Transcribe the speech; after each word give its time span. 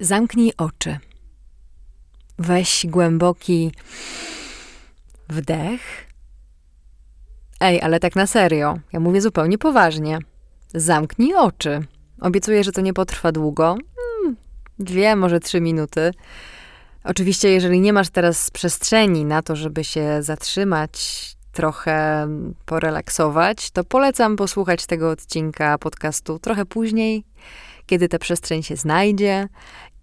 Zamknij 0.00 0.52
oczy. 0.56 0.98
Weź 2.38 2.86
głęboki 2.88 3.72
wdech. 5.28 6.06
Ej, 7.60 7.82
ale 7.82 8.00
tak 8.00 8.16
na 8.16 8.26
serio. 8.26 8.78
Ja 8.92 9.00
mówię 9.00 9.20
zupełnie 9.20 9.58
poważnie. 9.58 10.18
Zamknij 10.74 11.34
oczy. 11.34 11.80
Obiecuję, 12.20 12.64
że 12.64 12.72
to 12.72 12.80
nie 12.80 12.92
potrwa 12.92 13.32
długo. 13.32 13.76
Hmm, 13.96 14.36
dwie, 14.78 15.16
może 15.16 15.40
trzy 15.40 15.60
minuty. 15.60 16.10
Oczywiście, 17.04 17.48
jeżeli 17.48 17.80
nie 17.80 17.92
masz 17.92 18.10
teraz 18.10 18.50
przestrzeni 18.50 19.24
na 19.24 19.42
to, 19.42 19.56
żeby 19.56 19.84
się 19.84 20.22
zatrzymać, 20.22 21.36
trochę 21.52 22.28
porelaksować, 22.64 23.70
to 23.70 23.84
polecam 23.84 24.36
posłuchać 24.36 24.86
tego 24.86 25.10
odcinka 25.10 25.78
podcastu 25.78 26.38
trochę 26.38 26.66
później, 26.66 27.24
kiedy 27.86 28.08
ta 28.08 28.18
przestrzeń 28.18 28.62
się 28.62 28.76
znajdzie 28.76 29.48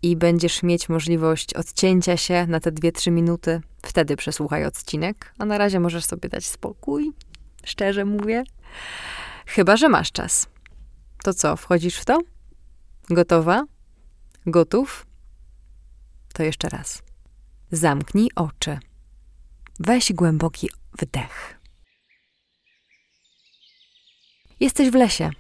i 0.02 0.16
będziesz 0.16 0.64
mieć 0.64 0.90
możliwość 0.90 1.54
odcięcia 1.54 2.18
się 2.18 2.48
na 2.48 2.60
te 2.60 2.72
2-3 2.72 3.12
minuty. 3.12 3.62
Wtedy 3.82 4.16
przesłuchaj 4.16 4.66
odcinek, 4.66 5.34
a 5.38 5.46
na 5.46 5.58
razie 5.58 5.80
możesz 5.80 6.06
sobie 6.06 6.30
dać 6.30 6.46
spokój, 6.46 7.12
szczerze 7.66 8.06
mówię. 8.06 8.44
Chyba, 9.46 9.78
że 9.78 9.90
masz 9.90 10.12
czas. 10.12 10.48
To 11.24 11.34
co, 11.34 11.56
wchodzisz 11.56 11.98
w 11.98 12.06
to? 12.06 12.20
Gotowa? 13.10 13.64
Gotów? 14.46 15.06
To 16.34 16.44
jeszcze 16.44 16.70
raz. 16.70 17.04
Zamknij 17.72 18.30
oczy. 18.36 18.80
Weź 19.80 20.14
głęboki 20.14 20.70
wdech. 21.00 21.60
Jesteś 24.60 24.90
w 24.90 24.96
lesie. 24.96 25.32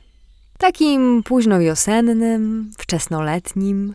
Takim 0.63 1.23
późno 1.23 1.59
wiosennym, 1.59 2.72
wczesnoletnim, 2.77 3.94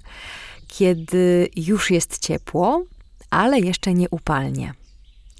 kiedy 0.67 1.49
już 1.57 1.91
jest 1.91 2.19
ciepło, 2.19 2.85
ale 3.31 3.61
jeszcze 3.61 3.95
nie 3.95 4.09
upalnie. 4.11 4.75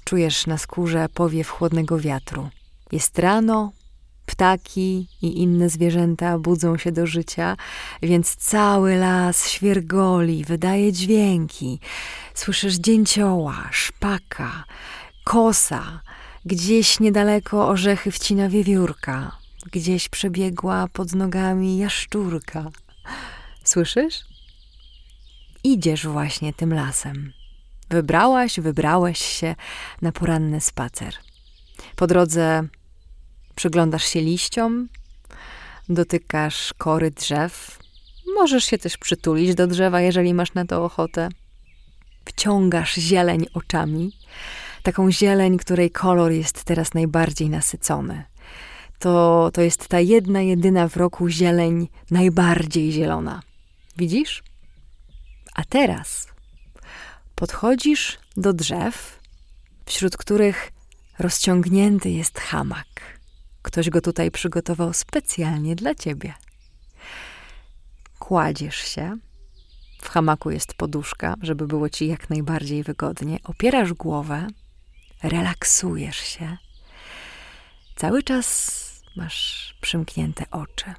Czujesz 0.03 0.47
na 0.47 0.57
skórze 0.57 1.05
powiew 1.13 1.49
chłodnego 1.49 1.99
wiatru. 1.99 2.49
Jest 2.91 3.19
rano, 3.19 3.71
ptaki 4.25 5.07
i 5.21 5.41
inne 5.41 5.69
zwierzęta 5.69 6.39
budzą 6.39 6.77
się 6.77 6.91
do 6.91 7.07
życia, 7.07 7.57
więc 8.01 8.35
cały 8.35 8.95
las 8.95 9.49
świergoli, 9.49 10.45
wydaje 10.45 10.93
dźwięki. 10.93 11.79
Słyszysz 12.33 12.75
dzięcioła, 12.75 13.69
szpaka, 13.71 14.63
kosa. 15.23 16.01
Gdzieś 16.45 16.99
niedaleko 16.99 17.67
orzechy 17.67 18.11
wcina 18.11 18.49
wiewiórka. 18.49 19.38
Gdzieś 19.65 20.09
przebiegła 20.09 20.87
pod 20.93 21.13
nogami 21.13 21.77
jaszczurka. 21.77 22.65
Słyszysz? 23.63 24.25
Idziesz 25.63 26.07
właśnie 26.07 26.53
tym 26.53 26.73
lasem. 26.73 27.33
Wybrałaś, 27.89 28.59
wybrałeś 28.59 29.19
się 29.19 29.55
na 30.01 30.11
poranny 30.11 30.61
spacer. 30.61 31.13
Po 31.95 32.07
drodze 32.07 32.67
przyglądasz 33.55 34.03
się 34.05 34.21
liściom, 34.21 34.89
dotykasz 35.89 36.73
kory 36.77 37.11
drzew. 37.11 37.79
Możesz 38.35 38.65
się 38.65 38.77
też 38.77 38.97
przytulić 38.97 39.55
do 39.55 39.67
drzewa, 39.67 40.01
jeżeli 40.01 40.33
masz 40.33 40.53
na 40.53 40.65
to 40.65 40.85
ochotę. 40.85 41.29
Wciągasz 42.25 42.93
zieleń 42.93 43.45
oczami, 43.53 44.13
taką 44.83 45.11
zieleń, 45.11 45.57
której 45.57 45.91
kolor 45.91 46.31
jest 46.31 46.63
teraz 46.63 46.93
najbardziej 46.93 47.49
nasycony. 47.49 48.23
To, 48.99 49.49
to 49.53 49.61
jest 49.61 49.87
ta 49.87 49.99
jedna, 49.99 50.41
jedyna 50.41 50.87
w 50.87 50.97
roku 50.97 51.29
zieleń 51.29 51.87
najbardziej 52.11 52.91
zielona. 52.91 53.41
Widzisz? 53.97 54.43
A 55.55 55.63
teraz 55.63 56.27
podchodzisz 57.35 58.19
do 58.37 58.53
drzew, 58.53 59.19
wśród 59.85 60.17
których 60.17 60.71
rozciągnięty 61.19 62.09
jest 62.09 62.39
hamak. 62.39 63.19
Ktoś 63.61 63.89
go 63.89 64.01
tutaj 64.01 64.31
przygotował 64.31 64.93
specjalnie 64.93 65.75
dla 65.75 65.95
ciebie. 65.95 66.33
Kładziesz 68.19 68.77
się. 68.77 69.17
W 70.01 70.09
hamaku 70.09 70.51
jest 70.51 70.73
poduszka, 70.73 71.35
żeby 71.41 71.67
było 71.67 71.89
ci 71.89 72.07
jak 72.07 72.29
najbardziej 72.29 72.83
wygodnie. 72.83 73.39
Opierasz 73.43 73.93
głowę, 73.93 74.47
relaksujesz 75.23 76.17
się. 76.17 76.57
Cały 77.95 78.23
czas 78.23 78.88
masz 79.19 79.73
przymknięte 79.81 80.45
oczy. 80.51 80.93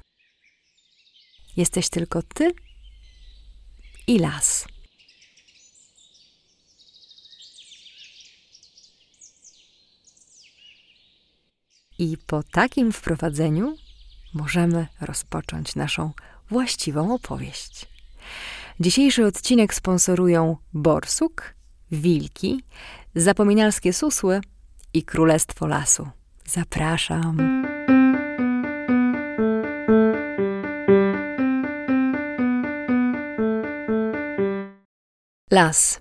Jesteś 1.57 1.89
tylko 1.89 2.21
ty 2.21 2.51
i 4.07 4.19
las. 4.19 4.67
I 11.99 12.17
po 12.17 12.43
takim 12.43 12.91
wprowadzeniu 12.91 13.75
możemy 14.33 14.87
rozpocząć 15.01 15.75
naszą 15.75 16.11
właściwą 16.49 17.13
opowieść. 17.13 17.87
Dzisiejszy 18.79 19.25
odcinek 19.25 19.73
sponsorują 19.73 20.57
Borsuk, 20.73 21.53
Wilki, 21.91 22.63
Zapominalskie 23.15 23.93
Susły 23.93 24.41
i 24.93 25.03
Królestwo 25.03 25.67
Lasu. 25.67 26.09
Zapraszam. 26.45 27.61
Las. 35.51 35.99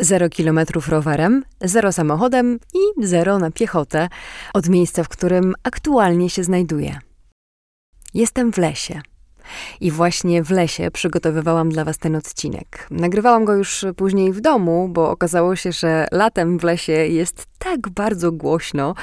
Zero 0.00 0.28
kilometrów 0.28 0.88
rowerem, 0.88 1.44
zero 1.60 1.92
samochodem 1.92 2.58
i 2.74 3.06
zero 3.06 3.38
na 3.38 3.50
piechotę 3.50 4.08
od 4.54 4.68
miejsca, 4.68 5.04
w 5.04 5.08
którym 5.08 5.54
aktualnie 5.62 6.30
się 6.30 6.44
znajduję. 6.44 6.98
Jestem 8.14 8.52
w 8.52 8.58
lesie. 8.58 9.00
I 9.80 9.90
właśnie 9.90 10.42
w 10.42 10.50
lesie 10.50 10.90
przygotowywałam 10.90 11.70
dla 11.70 11.84
Was 11.84 11.98
ten 11.98 12.16
odcinek. 12.16 12.86
Nagrywałam 12.90 13.44
go 13.44 13.54
już 13.54 13.84
później 13.96 14.32
w 14.32 14.40
domu, 14.40 14.88
bo 14.88 15.10
okazało 15.10 15.56
się, 15.56 15.72
że 15.72 16.06
latem 16.12 16.58
w 16.58 16.64
lesie 16.64 16.92
jest 16.92 17.46
tak 17.58 17.88
bardzo 17.90 18.32
głośno, 18.32 18.94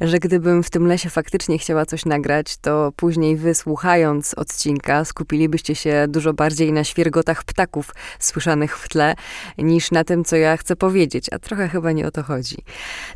że 0.00 0.18
gdybym 0.18 0.62
w 0.62 0.70
tym 0.70 0.86
lesie 0.86 1.10
faktycznie 1.10 1.58
chciała 1.58 1.86
coś 1.86 2.04
nagrać, 2.04 2.56
to 2.56 2.92
później 2.96 3.36
wy 3.36 3.54
słuchając 3.54 4.34
odcinka 4.34 5.04
skupilibyście 5.04 5.74
się 5.74 6.06
dużo 6.08 6.32
bardziej 6.32 6.72
na 6.72 6.84
świergotach 6.84 7.44
ptaków 7.44 7.94
słyszanych 8.18 8.78
w 8.78 8.88
tle, 8.88 9.14
niż 9.58 9.90
na 9.90 10.04
tym, 10.04 10.24
co 10.24 10.36
ja 10.36 10.56
chcę 10.56 10.76
powiedzieć, 10.76 11.26
a 11.32 11.38
trochę 11.38 11.68
chyba 11.68 11.92
nie 11.92 12.06
o 12.06 12.10
to 12.10 12.22
chodzi. 12.22 12.56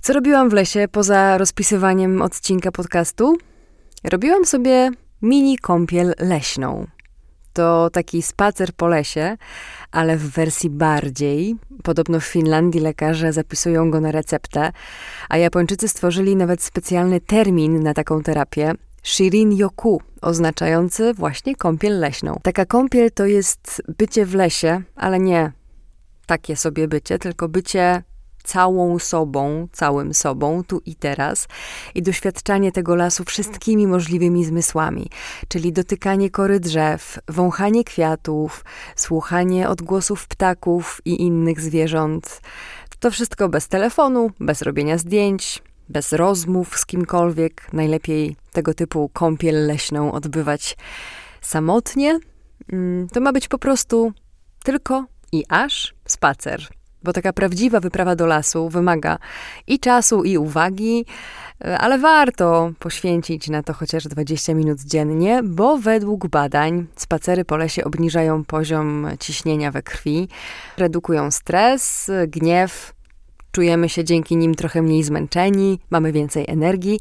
Co 0.03 0.13
robiłam 0.13 0.51
w 0.51 0.53
lesie 0.53 0.87
poza 0.93 1.39
rozpisywaniem 1.39 2.23
odcinka 2.23 2.73
podcastu? 2.73 3.39
Robiłam 4.05 4.45
sobie 4.45 4.91
mini 5.23 5.59
kąpiel 5.59 6.15
leśną. 6.19 6.87
To 7.53 7.91
taki 7.91 8.23
spacer 8.23 8.73
po 8.73 8.89
lesie, 8.89 9.37
ale 9.93 10.17
w 10.17 10.31
wersji 10.31 10.71
bardziej. 10.71 11.57
Podobno 11.83 12.21
w 12.21 12.25
Finlandii 12.25 12.81
lekarze 12.81 13.33
zapisują 13.33 13.91
go 13.91 14.01
na 14.01 14.13
receptę, 14.13 14.73
a 15.29 15.39
Japończycy 15.39 15.89
stworzyli 15.89 16.37
nawet 16.37 16.63
specjalny 16.63 17.21
termin 17.21 17.83
na 17.83 17.95
taką 17.95 18.23
terapię. 18.23 18.73
Shirin 19.03 19.53
Yoku, 19.53 20.03
oznaczający 20.23 21.15
właśnie 21.15 21.57
kąpiel 21.57 22.01
leśną. 22.01 22.37
Taka 22.43 22.67
kąpiel 22.67 23.11
to 23.11 23.27
jest 23.27 23.83
bycie 23.99 24.27
w 24.27 24.35
lesie, 24.35 24.83
ale 24.97 25.19
nie 25.19 25.53
takie 26.27 26.57
sobie 26.57 26.89
bycie, 26.89 27.19
tylko 27.19 27.49
bycie 27.49 28.03
całą 28.45 28.99
sobą, 28.99 29.69
całym 29.73 30.15
sobą, 30.15 30.65
tu 30.65 30.83
i 30.87 30.95
teraz, 30.95 31.49
i 31.95 32.03
doświadczanie 32.03 32.73
tego 32.73 32.95
lasu 32.95 33.25
wszystkimi 33.25 33.87
możliwymi 33.87 34.45
zmysłami, 34.45 35.11
czyli 35.49 35.73
dotykanie 35.73 36.31
kory 36.31 36.61
drzew, 36.61 37.19
wąchanie 37.29 37.85
kwiatów, 37.85 38.65
słuchanie 38.97 39.69
odgłosów 39.69 40.29
ptaków 40.29 41.01
i 41.05 41.23
innych 41.23 41.61
zwierząt. 41.61 42.41
To 43.01 43.11
wszystko 43.11 43.49
bez 43.49 43.69
telefonu, 43.69 44.31
bez 44.41 44.63
robienia 44.63 44.99
zdjęć, 44.99 45.63
bez 45.89 46.13
rozmów 46.13 46.79
z 46.79 46.87
kimkolwiek. 46.87 47.73
Najlepiej 47.73 48.37
tego 48.53 48.75
typu 48.75 49.11
kąpiel 49.13 49.67
leśną 49.67 50.13
odbywać 50.13 50.77
samotnie. 51.41 52.19
Mm, 52.73 53.09
to 53.09 53.21
ma 53.21 53.33
być 53.33 53.49
po 53.49 53.59
prostu 53.59 54.13
tylko 54.65 55.05
i 55.33 55.45
aż 55.49 55.95
spacer 56.07 56.80
bo 57.03 57.13
taka 57.13 57.33
prawdziwa 57.33 57.81
wyprawa 57.81 58.17
do 58.17 58.27
lasu 58.27 58.69
wymaga 58.69 59.19
i 59.67 59.79
czasu, 59.79 60.25
i 60.25 60.39
uwagi, 60.39 61.05
ale 61.79 61.99
warto 61.99 62.73
poświęcić 62.79 63.49
na 63.49 63.63
to 63.63 63.73
chociaż 63.73 64.05
20 64.05 64.55
minut 64.55 64.81
dziennie, 64.81 65.41
bo 65.45 65.79
według 65.79 66.29
badań 66.29 66.87
spacery 66.97 67.45
po 67.45 67.57
lesie 67.57 67.85
obniżają 67.85 68.45
poziom 68.45 69.09
ciśnienia 69.21 69.71
we 69.71 69.83
krwi, 69.83 70.29
redukują 70.77 71.31
stres, 71.31 72.11
gniew, 72.29 72.93
czujemy 73.53 73.89
się 73.89 74.05
dzięki 74.05 74.37
nim 74.37 74.55
trochę 74.55 74.83
mniej 74.83 75.03
zmęczeni, 75.03 75.79
mamy 75.91 76.13
więcej 76.13 76.45
energii. 76.49 77.01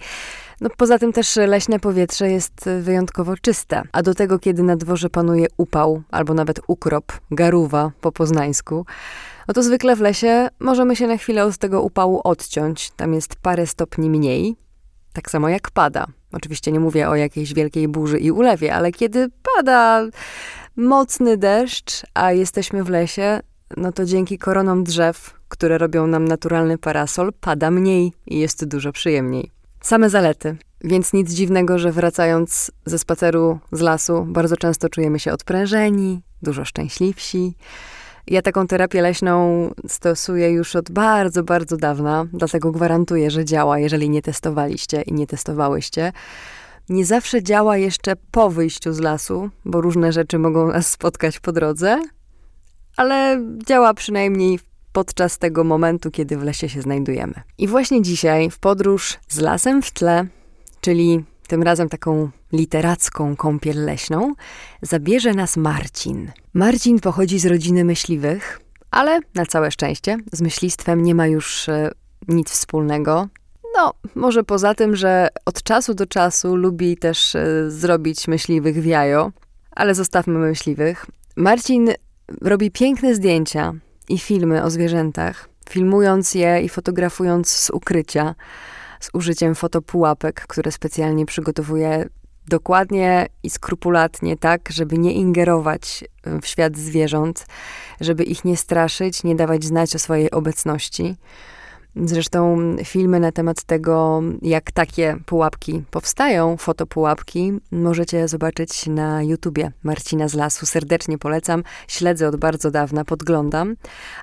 No, 0.62 0.69
poza 0.78 1.00
tym 1.00 1.13
też 1.13 1.36
leśne 1.36 1.80
powietrze 1.80 2.31
jest 2.31 2.69
wyjątkowo 2.81 3.38
czyste, 3.38 3.81
a 3.92 4.01
do 4.01 4.13
tego, 4.13 4.40
kiedy 4.40 4.63
na 4.63 4.75
dworze 4.75 5.10
panuje 5.10 5.48
upał 5.57 6.01
albo 6.12 6.34
nawet 6.34 6.60
ukrop, 6.68 7.06
garuwa 7.31 7.92
po 8.01 8.12
poznańsku, 8.12 8.86
no 9.50 9.54
to 9.54 9.63
zwykle 9.63 9.96
w 9.96 10.01
lesie 10.01 10.50
możemy 10.60 10.96
się 10.96 11.07
na 11.07 11.18
chwilę 11.18 11.46
od 11.46 11.57
tego 11.57 11.81
upału 11.81 12.22
odciąć. 12.24 12.92
Tam 12.92 13.13
jest 13.13 13.36
parę 13.36 13.68
stopni 13.68 14.10
mniej, 14.10 14.56
tak 15.13 15.31
samo 15.31 15.50
jak 15.50 15.72
pada. 15.72 16.07
Oczywiście 16.31 16.72
nie 16.72 16.80
mówię 16.80 17.10
o 17.10 17.16
jakiejś 17.16 17.54
wielkiej 17.54 17.88
burzy 17.88 18.19
i 18.19 18.31
ulewie, 18.31 18.75
ale 18.75 18.92
kiedy 18.92 19.30
pada 19.56 20.04
mocny 20.75 21.38
deszcz, 21.38 22.04
a 22.13 22.31
jesteśmy 22.31 22.84
w 22.84 22.90
lesie, 22.90 23.40
no 23.78 23.92
to 23.92 24.06
dzięki 24.06 24.38
koronom 24.38 24.84
drzew, 24.84 25.34
które 25.48 25.78
robią 25.78 26.07
nam 26.07 26.28
naturalny 26.28 26.78
parasol, 26.78 27.34
pada 27.42 27.72
mniej 27.72 28.13
i 28.25 28.40
jest 28.40 28.66
dużo 28.66 28.92
przyjemniej. 28.92 29.51
Same 29.81 30.10
zalety. 30.10 30.57
Więc 30.84 31.13
nic 31.13 31.31
dziwnego, 31.31 31.80
że 31.80 31.92
wracając 31.92 32.72
ze 32.86 33.00
spaceru 33.00 33.60
z 33.72 33.81
lasu, 33.81 34.25
bardzo 34.25 34.57
często 34.57 34.90
czujemy 34.90 35.19
się 35.19 35.34
odprężeni, 35.34 36.22
dużo 36.42 36.66
szczęśliwsi. 36.66 37.54
Ja 38.30 38.42
taką 38.42 38.68
terapię 38.68 39.02
leśną 39.02 39.70
stosuję 39.88 40.50
już 40.50 40.76
od 40.76 40.92
bardzo, 40.92 41.44
bardzo 41.44 41.78
dawna, 41.78 42.26
dlatego 42.34 42.72
gwarantuję, 42.72 43.31
że 43.31 43.46
działa, 43.46 43.80
jeżeli 43.80 44.10
nie 44.10 44.22
testowaliście 44.22 45.02
i 45.02 45.14
nie 45.14 45.28
testowałyście. 45.28 46.12
Nie 46.90 47.06
zawsze 47.06 47.44
działa 47.44 47.78
jeszcze 47.78 48.14
po 48.31 48.50
wyjściu 48.50 48.94
z 48.94 49.00
lasu, 49.00 49.50
bo 49.66 49.81
różne 49.81 50.12
rzeczy 50.12 50.40
mogą 50.40 50.68
nas 50.68 50.90
spotkać 50.90 51.40
po 51.40 51.52
drodze, 51.52 52.02
ale 52.98 53.46
działa 53.68 53.94
przynajmniej 53.94 54.60
podczas 54.94 55.38
tego 55.38 55.64
momentu, 55.64 56.12
kiedy 56.12 56.38
w 56.38 56.44
lesie 56.44 56.70
się 56.70 56.82
znajdujemy. 56.82 57.34
I 57.58 57.68
właśnie 57.68 58.02
dzisiaj 58.02 58.50
w 58.50 58.60
podróż 58.60 59.18
z 59.28 59.40
lasem 59.40 59.82
w 59.82 59.92
tle, 59.92 60.25
czyli 60.82 61.24
tym 61.50 61.63
razem 61.63 61.90
taką 61.90 62.30
literacką 62.51 63.36
kąpiel 63.36 63.86
leśną, 63.86 64.34
zabierze 64.81 65.34
nas 65.34 65.57
Marcin. 65.57 66.31
Marcin 66.54 67.00
pochodzi 67.00 67.40
z 67.40 67.46
rodziny 67.46 67.86
myśliwych, 67.86 68.60
ale 68.92 69.19
na 69.36 69.46
całe 69.46 69.72
szczęście 69.72 70.18
z 70.31 70.42
myślistwem 70.42 71.04
nie 71.04 71.16
ma 71.16 71.28
już 71.28 71.69
e, 71.69 71.92
nic 72.28 72.50
wspólnego. 72.50 73.28
No, 73.75 73.94
może 74.16 74.44
poza 74.44 74.74
tym, 74.74 74.96
że 74.96 75.28
od 75.46 75.63
czasu 75.63 75.94
do 75.94 76.06
czasu 76.06 76.56
lubi 76.56 76.98
też 76.98 77.36
e, 77.36 77.72
zrobić 77.72 78.28
myśliwych 78.28 78.81
w 78.81 78.86
jajo, 78.86 79.31
ale 79.72 79.96
zostawmy 79.96 80.40
myśliwych. 80.40 81.06
Marcin 81.36 81.90
robi 82.42 82.72
piękne 82.72 83.16
zdjęcia 83.16 83.74
i 84.10 84.18
filmy 84.18 84.63
o 84.63 84.69
zwierzętach, 84.69 85.50
filmując 85.69 86.36
je 86.36 86.62
i 86.62 86.69
fotografując 86.69 87.50
z 87.50 87.69
ukrycia, 87.69 88.36
z 89.00 89.10
użyciem 89.13 89.56
fotopułapek, 89.56 90.48
które 90.48 90.72
specjalnie 90.72 91.25
przygotowuje 91.25 92.06
dokładnie 92.48 93.28
i 93.44 93.50
skrupulatnie, 93.50 94.38
tak, 94.38 94.69
żeby 94.72 94.98
nie 94.98 95.13
ingerować 95.13 96.04
w 96.42 96.48
świat 96.48 96.78
zwierząt, 96.78 97.46
żeby 98.01 98.24
ich 98.24 98.46
nie 98.46 98.57
straszyć, 98.57 99.24
nie 99.24 99.36
dawać 99.36 99.63
znać 99.63 99.96
o 99.96 100.00
swojej 100.00 100.31
obecności. 100.31 101.16
Zresztą 101.95 102.57
filmy 102.86 103.19
na 103.19 103.31
temat 103.31 103.63
tego, 103.63 104.21
jak 104.41 104.71
takie 104.71 105.18
pułapki 105.25 105.83
powstają, 105.91 106.57
fotopułapki, 106.57 107.53
możecie 107.71 108.27
zobaczyć 108.27 108.88
na 108.88 109.24
YouTubie 109.24 109.71
Marcina 109.83 110.27
z 110.27 110.33
Lasu. 110.33 110.65
Serdecznie 110.65 111.18
polecam, 111.18 111.63
śledzę 111.88 112.27
od 112.27 112.36
bardzo 112.36 112.71
dawna, 112.71 113.06
podglądam, 113.06 113.75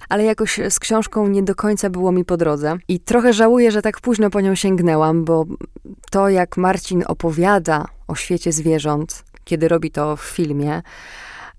ale 0.08 0.24
jakoś 0.24 0.60
z 0.70 0.78
książką 0.78 1.28
nie 1.28 1.42
do 1.42 1.54
końca 1.54 1.90
było 1.90 2.12
mi 2.12 2.24
po 2.24 2.36
drodze 2.36 2.76
i 2.88 3.00
trochę 3.00 3.32
żałuję, 3.32 3.70
że 3.70 3.82
tak 3.82 4.00
późno 4.00 4.30
po 4.30 4.40
nią 4.40 4.54
sięgnęłam, 4.54 5.24
bo 5.24 5.44
to 6.10 6.28
jak 6.28 6.56
Marcin 6.56 7.04
opowiada 7.06 7.84
o 8.08 8.14
świecie 8.14 8.52
zwierząt, 8.52 9.24
kiedy 9.44 9.68
robi 9.68 9.90
to 9.90 10.16
w 10.16 10.22
filmie, 10.22 10.82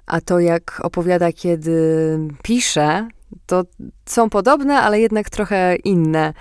a 0.06 0.21
to 0.21 0.39
jak 0.39 0.80
opowiada, 0.83 1.31
kiedy 1.31 2.19
pisze, 2.44 3.07
to 3.46 3.64
są 4.06 4.30
podobne, 4.30 4.80
ale 4.80 5.00
jednak 5.00 5.30
trochę 5.30 5.76
inne 5.76 6.34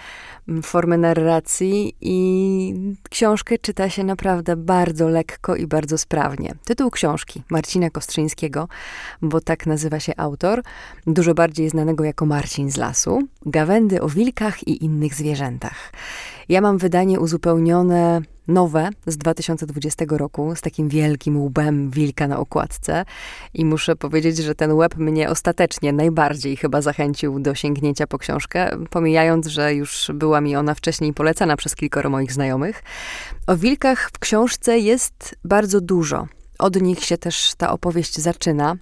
formy 0.63 0.99
narracji 0.99 1.97
i 2.01 2.97
książkę 3.11 3.59
czyta 3.59 3.91
się 3.91 4.05
naprawdę 4.05 4.57
bardzo 4.57 5.09
lekko 5.09 5.57
i 5.57 5.67
bardzo 5.67 5.99
sprawnie. 5.99 6.55
Tytuł 6.65 6.91
książki 6.91 7.43
Marcina 7.51 7.91
Kostrzyńskiego, 7.91 8.69
bo 9.23 9.41
tak 9.41 9.67
nazywa 9.67 10.01
się 10.01 10.13
autor, 10.17 10.63
dużo 11.07 11.35
bardziej 11.35 11.71
znanego 11.71 12.05
jako 12.05 12.27
Marcin 12.27 12.71
z 12.71 12.77
lasu, 12.77 13.23
Gawędy 13.47 14.03
o 14.03 14.09
wilkach 14.09 14.69
i 14.69 14.85
innych 14.85 15.15
zwierzętach. 15.15 15.93
Ja 16.49 16.61
mam 16.61 16.79
wydanie 16.79 17.21
uzupełnione 17.21 18.23
nowe 18.49 18.89
z 19.07 19.17
2020 19.17 20.05
roku 20.09 20.57
z 20.57 20.61
takim 20.61 20.89
wielkim 20.89 21.37
łbem 21.37 21.91
wilka 21.91 22.29
na 22.29 22.39
okładce 22.39 23.05
i 23.55 23.65
muszę 23.65 23.97
powiedzieć, 23.97 24.37
że 24.37 24.55
ten 24.55 24.73
łeb 24.73 24.97
mnie 24.97 25.31
ostatecznie 25.31 25.93
najbardziej 25.93 26.57
chyba 26.57 26.83
zachęcił 26.83 27.41
do 27.41 27.55
sięgnięcia 27.55 28.07
po 28.07 28.19
książkę, 28.19 28.71
pomijając, 28.91 29.47
że 29.47 29.75
już 29.75 30.11
była 30.15 30.41
mi 30.41 30.57
ona 30.57 30.75
wcześniej 30.75 31.15
polecana 31.15 31.57
przez 31.57 31.75
kilkoro 31.75 32.11
moich 32.11 32.33
znajomych. 32.33 32.83
O 33.47 33.57
wilkach 33.57 34.11
w 34.13 34.19
książce 34.19 34.79
jest 34.79 35.37
bardzo 35.45 35.81
dużo. 35.81 36.27
Od 36.59 36.83
nich 36.83 37.05
się 37.05 37.19
też 37.19 37.55
ta 37.59 37.71
opowieść 37.71 38.19
zaczyna. 38.19 38.75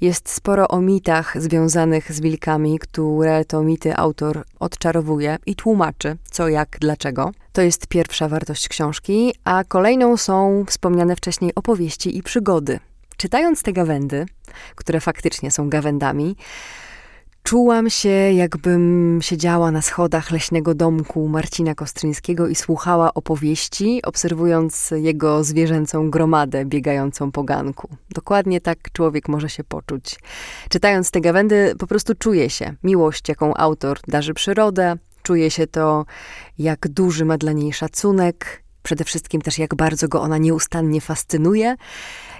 Jest 0.00 0.28
sporo 0.28 0.68
o 0.68 0.80
mitach 0.80 1.42
związanych 1.42 2.12
z 2.12 2.20
wilkami, 2.20 2.78
które 2.78 3.44
to 3.44 3.62
mity 3.62 3.96
autor 3.96 4.44
odczarowuje 4.60 5.38
i 5.46 5.54
tłumaczy, 5.54 6.16
co, 6.30 6.48
jak, 6.48 6.76
dlaczego. 6.80 7.32
To 7.52 7.62
jest 7.62 7.86
pierwsza 7.86 8.28
wartość 8.28 8.68
książki, 8.68 9.34
a 9.44 9.64
kolejną 9.64 10.16
są 10.16 10.64
wspomniane 10.68 11.16
wcześniej 11.16 11.54
opowieści 11.54 12.18
i 12.18 12.22
przygody. 12.22 12.80
Czytając 13.16 13.62
te 13.62 13.72
gawędy, 13.72 14.26
które 14.74 15.00
faktycznie 15.00 15.50
są 15.50 15.68
gawędami, 15.70 16.36
Czułam 17.46 17.90
się, 17.90 18.08
jakbym 18.08 19.18
siedziała 19.22 19.70
na 19.70 19.82
schodach 19.82 20.30
leśnego 20.30 20.74
domku 20.74 21.28
Marcina 21.28 21.74
Kostryńskiego 21.74 22.48
i 22.48 22.54
słuchała 22.54 23.14
opowieści, 23.14 24.02
obserwując 24.02 24.90
jego 24.96 25.44
zwierzęcą 25.44 26.10
gromadę 26.10 26.64
biegającą 26.64 27.32
po 27.32 27.44
ganku. 27.44 27.88
Dokładnie 28.10 28.60
tak 28.60 28.78
człowiek 28.92 29.28
może 29.28 29.48
się 29.48 29.64
poczuć. 29.64 30.18
Czytając 30.68 31.10
te 31.10 31.20
gawędy, 31.20 31.74
po 31.78 31.86
prostu 31.86 32.14
czuje 32.14 32.50
się 32.50 32.74
miłość, 32.84 33.28
jaką 33.28 33.54
autor 33.54 33.98
darzy 34.08 34.34
przyrodę, 34.34 34.96
czuje 35.22 35.50
się 35.50 35.66
to, 35.66 36.04
jak 36.58 36.88
duży 36.88 37.24
ma 37.24 37.38
dla 37.38 37.52
niej 37.52 37.72
szacunek, 37.72 38.63
przede 38.84 39.04
wszystkim 39.04 39.40
też 39.40 39.58
jak 39.58 39.74
bardzo 39.74 40.08
go 40.08 40.20
ona 40.20 40.38
nieustannie 40.38 41.00
fascynuje. 41.00 41.76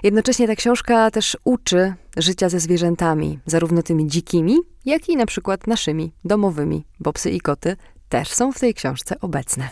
Jednocześnie 0.03 0.47
ta 0.47 0.55
książka 0.55 1.11
też 1.11 1.37
uczy 1.43 1.93
życia 2.17 2.49
ze 2.49 2.59
zwierzętami, 2.59 3.39
zarówno 3.45 3.83
tymi 3.83 4.07
dzikimi, 4.07 4.57
jak 4.85 5.09
i 5.09 5.17
na 5.17 5.25
przykład 5.25 5.67
naszymi, 5.67 6.11
domowymi, 6.25 6.85
bo 6.99 7.13
psy 7.13 7.31
i 7.31 7.41
koty 7.41 7.77
też 8.09 8.29
są 8.29 8.51
w 8.51 8.59
tej 8.59 8.73
książce 8.73 9.19
obecne. 9.21 9.69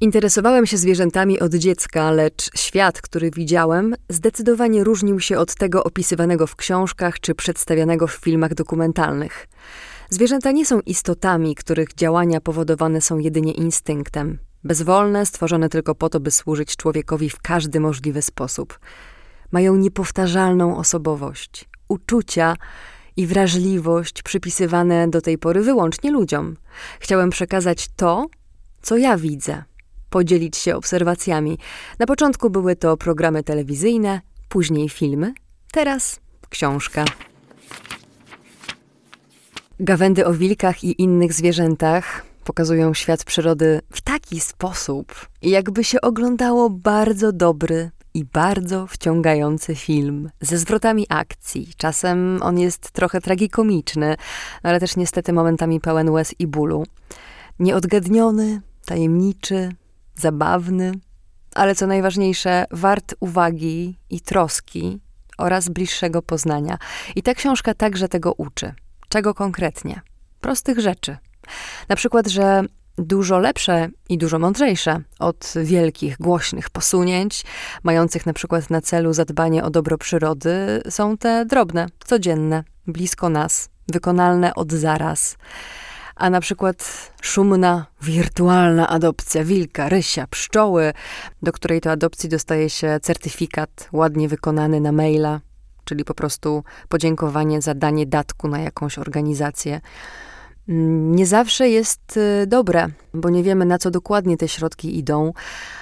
Interesowałem 0.00 0.66
się 0.66 0.76
zwierzętami 0.76 1.40
od 1.40 1.54
dziecka, 1.54 2.10
lecz 2.10 2.58
świat, 2.58 3.02
który 3.02 3.30
widziałem, 3.30 3.94
zdecydowanie 4.08 4.84
różnił 4.84 5.20
się 5.20 5.38
od 5.38 5.54
tego 5.54 5.84
opisywanego 5.84 6.46
w 6.46 6.56
książkach 6.56 7.20
czy 7.20 7.34
przedstawianego 7.34 8.06
w 8.06 8.12
filmach 8.12 8.54
dokumentalnych. 8.54 9.48
Zwierzęta 10.12 10.52
nie 10.52 10.66
są 10.66 10.80
istotami, 10.80 11.54
których 11.54 11.94
działania 11.94 12.40
powodowane 12.40 13.00
są 13.00 13.18
jedynie 13.18 13.52
instynktem. 13.52 14.38
Bezwolne, 14.64 15.26
stworzone 15.26 15.68
tylko 15.68 15.94
po 15.94 16.08
to, 16.08 16.20
by 16.20 16.30
służyć 16.30 16.76
człowiekowi 16.76 17.30
w 17.30 17.40
każdy 17.40 17.80
możliwy 17.80 18.22
sposób. 18.22 18.78
Mają 19.52 19.76
niepowtarzalną 19.76 20.76
osobowość, 20.76 21.68
uczucia 21.88 22.56
i 23.16 23.26
wrażliwość 23.26 24.22
przypisywane 24.22 25.08
do 25.08 25.20
tej 25.20 25.38
pory 25.38 25.62
wyłącznie 25.62 26.10
ludziom. 26.10 26.56
Chciałem 27.00 27.30
przekazać 27.30 27.88
to, 27.96 28.26
co 28.82 28.96
ja 28.96 29.16
widzę, 29.16 29.62
podzielić 30.10 30.56
się 30.56 30.76
obserwacjami. 30.76 31.58
Na 31.98 32.06
początku 32.06 32.50
były 32.50 32.76
to 32.76 32.96
programy 32.96 33.42
telewizyjne, 33.42 34.20
później 34.48 34.88
filmy, 34.88 35.34
teraz 35.70 36.20
książka. 36.48 37.04
Gawędy 39.84 40.26
o 40.26 40.32
wilkach 40.32 40.84
i 40.84 41.02
innych 41.02 41.32
zwierzętach 41.32 42.24
pokazują 42.44 42.94
świat 42.94 43.24
przyrody 43.24 43.80
w 43.90 44.00
taki 44.00 44.40
sposób, 44.40 45.28
jakby 45.42 45.84
się 45.84 46.00
oglądało 46.00 46.70
bardzo 46.70 47.32
dobry 47.32 47.90
i 48.14 48.24
bardzo 48.24 48.86
wciągający 48.86 49.74
film 49.74 50.30
ze 50.40 50.58
zwrotami 50.58 51.06
akcji. 51.08 51.68
Czasem 51.76 52.38
on 52.42 52.58
jest 52.58 52.90
trochę 52.90 53.20
tragikomiczny, 53.20 54.16
ale 54.62 54.80
też 54.80 54.96
niestety 54.96 55.32
momentami 55.32 55.80
pełen 55.80 56.10
łez 56.10 56.34
i 56.38 56.46
bólu. 56.46 56.84
Nieodgadniony, 57.58 58.60
tajemniczy, 58.84 59.72
zabawny, 60.14 60.92
ale 61.54 61.74
co 61.74 61.86
najważniejsze, 61.86 62.64
wart 62.70 63.14
uwagi 63.20 63.98
i 64.10 64.20
troski 64.20 65.00
oraz 65.38 65.68
bliższego 65.68 66.22
poznania. 66.22 66.78
I 67.16 67.22
ta 67.22 67.34
książka 67.34 67.74
także 67.74 68.08
tego 68.08 68.32
uczy. 68.32 68.74
Czego 69.12 69.34
konkretnie? 69.34 70.00
Prostych 70.40 70.78
rzeczy. 70.78 71.16
Na 71.88 71.96
przykład, 71.96 72.28
że 72.28 72.64
Dużo 72.98 73.38
lepsze 73.38 73.88
i 74.08 74.18
dużo 74.18 74.38
mądrzejsze 74.38 75.00
od 75.18 75.52
wielkich, 75.62 76.16
głośnych 76.18 76.70
posunięć, 76.70 77.44
mających 77.82 78.26
na 78.26 78.32
przykład 78.32 78.70
na 78.70 78.80
celu 78.80 79.12
zadbanie 79.12 79.64
o 79.64 79.70
dobro 79.70 79.98
przyrody, 79.98 80.82
są 80.88 81.18
te 81.18 81.46
drobne, 81.46 81.86
codzienne, 82.04 82.64
blisko 82.86 83.28
nas, 83.28 83.68
wykonalne 83.88 84.54
od 84.54 84.72
zaraz. 84.72 85.36
A 86.16 86.30
na 86.30 86.40
przykład 86.40 87.10
szumna, 87.22 87.86
wirtualna 88.02 88.88
adopcja 88.88 89.44
wilka, 89.44 89.88
rysia, 89.88 90.26
pszczoły, 90.26 90.92
do 91.42 91.52
której 91.52 91.80
to 91.80 91.90
adopcji 91.90 92.28
dostaje 92.28 92.70
się 92.70 92.98
certyfikat 93.02 93.88
ładnie 93.92 94.28
wykonany 94.28 94.80
na 94.80 94.92
maila, 94.92 95.40
czyli 95.84 96.04
po 96.04 96.14
prostu 96.14 96.64
podziękowanie 96.88 97.62
za 97.62 97.74
danie 97.74 98.06
datku 98.06 98.48
na 98.48 98.58
jakąś 98.60 98.98
organizację 98.98 99.80
nie 100.68 101.26
zawsze 101.26 101.68
jest 101.68 102.16
y, 102.16 102.46
dobre, 102.46 102.88
bo 103.14 103.30
nie 103.30 103.42
wiemy 103.42 103.64
na 103.64 103.78
co 103.78 103.90
dokładnie 103.90 104.36
te 104.36 104.48
środki 104.48 104.98
idą, 104.98 105.32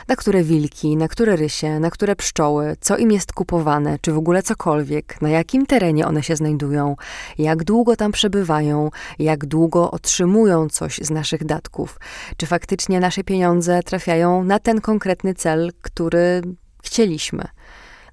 na 0.08 0.16
które 0.16 0.42
wilki, 0.42 0.96
na 0.96 1.08
które 1.08 1.36
rysie, 1.36 1.80
na 1.80 1.90
które 1.90 2.16
pszczoły, 2.16 2.76
co 2.80 2.96
im 2.96 3.10
jest 3.12 3.32
kupowane, 3.32 3.98
czy 4.00 4.12
w 4.12 4.18
ogóle 4.18 4.42
cokolwiek, 4.42 5.22
na 5.22 5.28
jakim 5.28 5.66
terenie 5.66 6.06
one 6.06 6.22
się 6.22 6.36
znajdują, 6.36 6.96
jak 7.38 7.64
długo 7.64 7.96
tam 7.96 8.12
przebywają, 8.12 8.90
jak 9.18 9.46
długo 9.46 9.90
otrzymują 9.90 10.68
coś 10.68 10.98
z 10.98 11.10
naszych 11.10 11.44
datków, 11.44 12.00
czy 12.36 12.46
faktycznie 12.46 13.00
nasze 13.00 13.24
pieniądze 13.24 13.82
trafiają 13.82 14.44
na 14.44 14.58
ten 14.58 14.80
konkretny 14.80 15.34
cel, 15.34 15.72
który 15.82 16.42
chcieliśmy. 16.82 17.48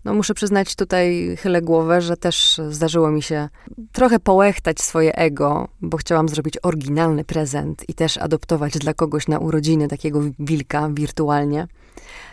No 0.08 0.14
muszę 0.14 0.34
przyznać 0.34 0.76
tutaj 0.76 1.38
chylę 1.40 1.62
głowę, 1.62 2.02
że 2.02 2.18
też 2.18 2.62
zdarzyło 2.70 3.12
mi 3.12 3.22
się 3.22 3.50
trochę 3.92 4.20
połechtać 4.20 4.82
swoje 4.82 5.16
ego, 5.16 5.68
bo 5.82 5.98
chciałam 5.98 6.30
zrobić 6.30 6.58
oryginalny 6.64 7.24
prezent 7.24 7.90
i 7.90 7.94
też 7.94 8.18
adoptować 8.18 8.78
dla 8.78 8.94
kogoś 8.94 9.28
na 9.28 9.40
urodziny 9.40 9.88
takiego 9.88 10.22
wilka 10.40 10.90
wirtualnie. 10.94 11.68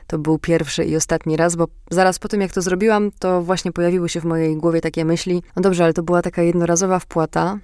To 0.06 0.18
był 0.18 0.38
pierwszy 0.38 0.84
i 0.84 0.96
ostatni 0.96 1.36
raz, 1.36 1.56
bo 1.56 1.68
zaraz 1.90 2.18
po 2.18 2.28
tym, 2.28 2.40
jak 2.40 2.52
to 2.52 2.62
zrobiłam, 2.62 3.10
to 3.18 3.42
właśnie 3.42 3.72
pojawiły 3.72 4.08
się 4.08 4.20
w 4.20 4.24
mojej 4.24 4.56
głowie 4.56 4.80
takie 4.80 5.04
myśli. 5.04 5.42
No 5.56 5.62
dobrze, 5.62 5.84
ale 5.84 5.92
to 5.92 6.02
była 6.02 6.22
taka 6.22 6.42
jednorazowa 6.42 6.98
wpłata. 6.98 7.58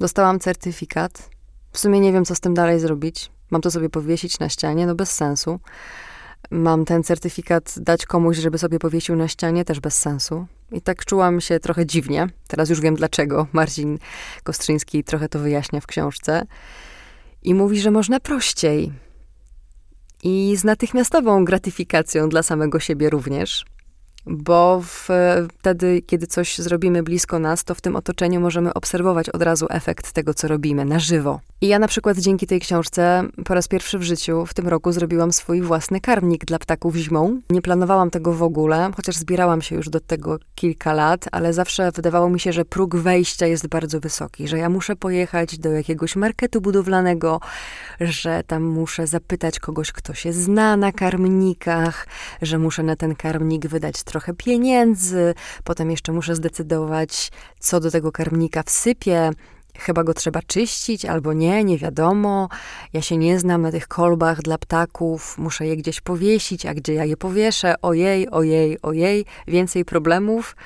Dostałam 0.00 0.40
certyfikat. 0.40 1.30
W 1.72 1.78
sumie 1.78 2.00
nie 2.00 2.12
wiem, 2.12 2.24
co 2.24 2.34
z 2.34 2.40
tym 2.40 2.54
dalej 2.54 2.80
zrobić. 2.80 3.30
Mam 3.50 3.60
to 3.60 3.70
sobie 3.70 3.90
powiesić 3.90 4.38
na 4.38 4.48
ścianie, 4.48 4.86
no 4.86 4.94
bez 4.94 5.12
sensu 5.12 5.60
mam 6.50 6.84
ten 6.84 7.02
certyfikat 7.02 7.74
dać 7.76 8.06
komuś, 8.06 8.36
żeby 8.36 8.58
sobie 8.58 8.78
powiesił 8.78 9.16
na 9.16 9.28
ścianie, 9.28 9.64
też 9.64 9.80
bez 9.80 9.98
sensu. 9.98 10.46
I 10.72 10.80
tak 10.80 11.04
czułam 11.04 11.40
się 11.40 11.60
trochę 11.60 11.86
dziwnie. 11.86 12.26
Teraz 12.48 12.70
już 12.70 12.80
wiem 12.80 12.94
dlaczego. 12.94 13.46
Marcin 13.52 13.98
Kostrzyński 14.42 15.04
trochę 15.04 15.28
to 15.28 15.38
wyjaśnia 15.38 15.80
w 15.80 15.86
książce. 15.86 16.46
I 17.42 17.54
mówi, 17.54 17.80
że 17.80 17.90
można 17.90 18.20
prościej. 18.20 18.92
I 20.22 20.56
z 20.56 20.64
natychmiastową 20.64 21.44
gratyfikacją 21.44 22.28
dla 22.28 22.42
samego 22.42 22.80
siebie 22.80 23.10
również 23.10 23.64
bo 24.26 24.82
wtedy, 25.58 26.02
kiedy 26.06 26.26
coś 26.26 26.58
zrobimy 26.58 27.02
blisko 27.02 27.38
nas, 27.38 27.64
to 27.64 27.74
w 27.74 27.80
tym 27.80 27.96
otoczeniu 27.96 28.40
możemy 28.40 28.74
obserwować 28.74 29.28
od 29.28 29.42
razu 29.42 29.66
efekt 29.70 30.12
tego, 30.12 30.34
co 30.34 30.48
robimy 30.48 30.84
na 30.84 30.98
żywo. 30.98 31.40
I 31.60 31.68
ja 31.68 31.78
na 31.78 31.88
przykład 31.88 32.18
dzięki 32.18 32.46
tej 32.46 32.60
książce 32.60 33.24
po 33.44 33.54
raz 33.54 33.68
pierwszy 33.68 33.98
w 33.98 34.02
życiu 34.02 34.46
w 34.46 34.54
tym 34.54 34.68
roku 34.68 34.92
zrobiłam 34.92 35.32
swój 35.32 35.62
własny 35.62 36.00
karmnik 36.00 36.44
dla 36.44 36.58
ptaków 36.58 36.96
zimą. 36.96 37.40
Nie 37.50 37.62
planowałam 37.62 38.10
tego 38.10 38.32
w 38.32 38.42
ogóle, 38.42 38.90
chociaż 38.96 39.16
zbierałam 39.16 39.62
się 39.62 39.74
już 39.76 39.88
do 39.88 40.00
tego 40.00 40.38
kilka 40.54 40.92
lat, 40.92 41.24
ale 41.32 41.52
zawsze 41.52 41.90
wydawało 41.92 42.30
mi 42.30 42.40
się, 42.40 42.52
że 42.52 42.64
próg 42.64 42.96
wejścia 42.96 43.46
jest 43.46 43.66
bardzo 43.66 44.00
wysoki, 44.00 44.48
że 44.48 44.58
ja 44.58 44.68
muszę 44.68 44.96
pojechać 44.96 45.58
do 45.58 45.72
jakiegoś 45.72 46.16
marketu 46.16 46.60
budowlanego, 46.60 47.40
że 48.00 48.42
tam 48.46 48.62
muszę 48.62 49.06
zapytać 49.06 49.60
kogoś, 49.60 49.92
kto 49.92 50.14
się 50.14 50.32
zna 50.32 50.76
na 50.76 50.92
karmnikach, 50.92 52.06
że 52.42 52.58
muszę 52.58 52.82
na 52.82 52.96
ten 52.96 53.14
karmnik 53.14 53.66
wydać 53.66 54.02
trochę 54.12 54.34
pieniędzy, 54.34 55.34
potem 55.64 55.90
jeszcze 55.90 56.12
muszę 56.12 56.34
zdecydować, 56.34 57.30
co 57.60 57.80
do 57.80 57.90
tego 57.90 58.12
karmnika 58.12 58.62
wsypię. 58.62 59.30
Chyba 59.78 60.04
go 60.04 60.14
trzeba 60.14 60.42
czyścić 60.42 61.04
albo 61.04 61.32
nie, 61.32 61.64
nie 61.64 61.78
wiadomo. 61.78 62.48
Ja 62.92 63.02
się 63.02 63.16
nie 63.16 63.38
znam 63.38 63.62
na 63.62 63.70
tych 63.70 63.88
kolbach 63.88 64.42
dla 64.42 64.58
ptaków, 64.58 65.38
muszę 65.38 65.66
je 65.66 65.76
gdzieś 65.76 66.00
powiesić, 66.00 66.66
a 66.66 66.74
gdzie 66.74 66.94
ja 66.94 67.04
je 67.04 67.16
powieszę? 67.16 67.74
Ojej, 67.82 68.30
ojej, 68.30 68.78
ojej, 68.82 69.24
więcej 69.46 69.84
problemów 69.84 70.56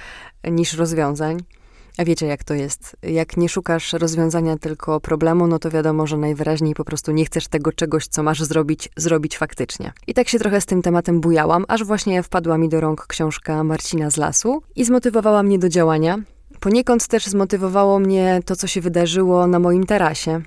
niż 0.45 0.73
rozwiązań. 0.75 1.56
A 1.99 2.05
wiecie, 2.05 2.27
jak 2.27 2.45
to 2.45 2.55
jest? 2.55 2.97
Jak 3.03 3.37
nie 3.37 3.49
szukasz 3.49 3.93
rozwiązania 3.93 4.59
tylko 4.59 5.01
problemu, 5.01 5.47
no 5.47 5.59
to 5.59 5.71
wiadomo, 5.71 6.07
że 6.07 6.17
najwyraźniej 6.17 6.75
po 6.75 6.85
prostu 6.85 7.13
nie 7.13 7.25
chcesz 7.25 7.49
tego 7.49 7.73
czegoś, 7.73 8.07
co 8.07 8.23
masz 8.23 8.43
zrobić, 8.43 8.89
zrobić 8.97 9.39
faktycznie. 9.39 9.93
I 10.07 10.15
tak 10.15 10.29
się 10.29 10.39
trochę 10.39 10.61
z 10.61 10.67
tym 10.67 10.83
tematem 10.83 11.21
bujałam, 11.21 11.65
aż 11.69 11.85
właśnie 11.85 12.23
wpadła 12.23 12.59
mi 12.59 12.69
do 12.69 12.81
rąk 12.81 13.07
książka 13.07 13.65
Marcina 13.65 14.11
z 14.11 14.17
lasu 14.17 14.63
i 14.77 14.85
zmotywowała 14.85 15.43
mnie 15.43 15.59
do 15.59 15.69
działania. 15.69 16.19
Poniekąd 16.61 17.07
też 17.09 17.27
zmotywowało 17.27 17.99
mnie 17.99 18.41
to, 18.45 18.57
co 18.57 18.67
się 18.67 18.81
wydarzyło 18.81 19.47
na 19.47 19.59
moim 19.59 19.87
tarasie. 19.87 20.43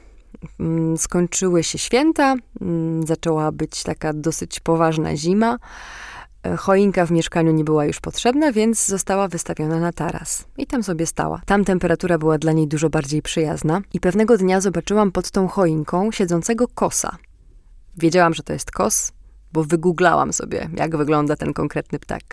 Mm, 0.59 0.97
skończyły 0.97 1.63
się 1.63 1.77
święta, 1.77 2.35
mm, 2.61 3.07
zaczęła 3.07 3.51
być 3.51 3.83
taka 3.83 4.13
dosyć 4.13 4.59
poważna 4.59 5.15
zima. 5.15 5.57
E, 6.43 6.57
choinka 6.57 7.05
w 7.05 7.11
mieszkaniu 7.11 7.51
nie 7.51 7.63
była 7.63 7.85
już 7.85 7.99
potrzebna, 7.99 8.51
więc 8.51 8.85
została 8.85 9.27
wystawiona 9.27 9.79
na 9.79 9.93
taras. 9.93 10.45
I 10.57 10.67
tam 10.67 10.83
sobie 10.83 11.05
stała. 11.05 11.41
Tam 11.45 11.65
temperatura 11.65 12.17
była 12.17 12.37
dla 12.37 12.51
niej 12.51 12.67
dużo 12.67 12.89
bardziej 12.89 13.21
przyjazna 13.21 13.81
i 13.93 13.99
pewnego 13.99 14.37
dnia 14.37 14.61
zobaczyłam 14.61 15.11
pod 15.11 15.31
tą 15.31 15.47
choinką 15.47 16.11
siedzącego 16.11 16.67
kosa. 16.67 17.17
Wiedziałam, 17.97 18.33
że 18.33 18.43
to 18.43 18.53
jest 18.53 18.71
kos, 18.71 19.11
bo 19.53 19.63
wygooglałam 19.63 20.33
sobie, 20.33 20.69
jak 20.77 20.97
wygląda 20.97 21.35
ten 21.35 21.53
konkretny 21.53 21.99
ptak. 21.99 22.23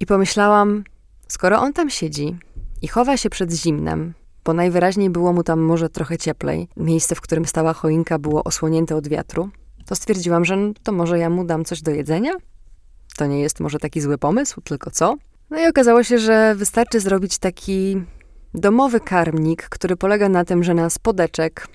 I 0.00 0.06
pomyślałam, 0.06 0.84
skoro 1.28 1.60
on 1.60 1.72
tam 1.72 1.90
siedzi 1.90 2.36
i 2.82 2.88
chowa 2.88 3.16
się 3.16 3.30
przed 3.30 3.52
zimnem, 3.52 4.14
bo 4.44 4.52
najwyraźniej 4.52 5.10
było 5.10 5.32
mu 5.32 5.42
tam 5.42 5.60
może 5.60 5.88
trochę 5.88 6.18
cieplej, 6.18 6.68
miejsce, 6.76 7.14
w 7.14 7.20
którym 7.20 7.44
stała 7.44 7.72
choinka 7.72 8.18
było 8.18 8.44
osłonięte 8.44 8.96
od 8.96 9.08
wiatru, 9.08 9.48
to 9.86 9.94
stwierdziłam, 9.94 10.44
że 10.44 10.56
to 10.82 10.92
może 10.92 11.18
ja 11.18 11.30
mu 11.30 11.44
dam 11.44 11.64
coś 11.64 11.82
do 11.82 11.90
jedzenia? 11.90 12.32
To 13.16 13.26
nie 13.26 13.40
jest 13.40 13.60
może 13.60 13.78
taki 13.78 14.00
zły 14.00 14.18
pomysł, 14.18 14.60
tylko 14.60 14.90
co? 14.90 15.14
No 15.50 15.60
i 15.60 15.66
okazało 15.66 16.02
się, 16.02 16.18
że 16.18 16.54
wystarczy 16.54 17.00
zrobić 17.00 17.38
taki 17.38 18.02
domowy 18.54 19.00
karmnik, 19.00 19.68
który 19.68 19.96
polega 19.96 20.28
na 20.28 20.44
tym, 20.44 20.64
że 20.64 20.74
na 20.74 20.90
spodeczek 20.90 21.68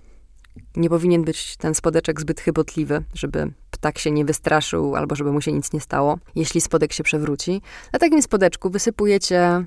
nie 0.75 0.89
powinien 0.89 1.23
być 1.23 1.57
ten 1.57 1.75
spodeczek 1.75 2.21
zbyt 2.21 2.41
chybotliwy, 2.41 3.03
żeby 3.13 3.51
ptak 3.71 3.97
się 3.97 4.11
nie 4.11 4.25
wystraszył 4.25 4.95
albo 4.95 5.15
żeby 5.15 5.31
mu 5.31 5.41
się 5.41 5.51
nic 5.51 5.73
nie 5.73 5.81
stało, 5.81 6.17
jeśli 6.35 6.61
spodek 6.61 6.93
się 6.93 7.03
przewróci. 7.03 7.61
Na 7.93 7.99
takim 7.99 8.21
spodeczku 8.21 8.69
wysypujecie 8.69 9.65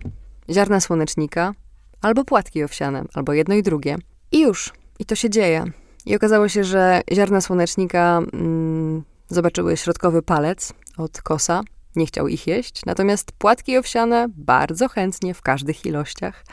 ziarna 0.50 0.80
słonecznika 0.80 1.52
albo 2.00 2.24
płatki 2.24 2.64
owsiane, 2.64 3.04
albo 3.14 3.32
jedno 3.32 3.54
i 3.54 3.62
drugie. 3.62 3.96
I 4.32 4.40
już. 4.40 4.72
I 4.98 5.04
to 5.04 5.14
się 5.14 5.30
dzieje. 5.30 5.64
I 6.06 6.16
okazało 6.16 6.48
się, 6.48 6.64
że 6.64 7.00
ziarna 7.12 7.40
słonecznika 7.40 8.20
mm, 8.32 9.02
zobaczyły 9.28 9.76
środkowy 9.76 10.22
palec, 10.22 10.72
od 10.96 11.22
kosa. 11.22 11.60
Nie 11.96 12.06
chciał 12.06 12.28
ich 12.28 12.46
jeść, 12.46 12.80
natomiast 12.86 13.32
płatki 13.32 13.78
owsiane 13.78 14.26
bardzo 14.28 14.88
chętnie, 14.88 15.34
w 15.34 15.42
każdych 15.42 15.86
ilościach. 15.86 16.44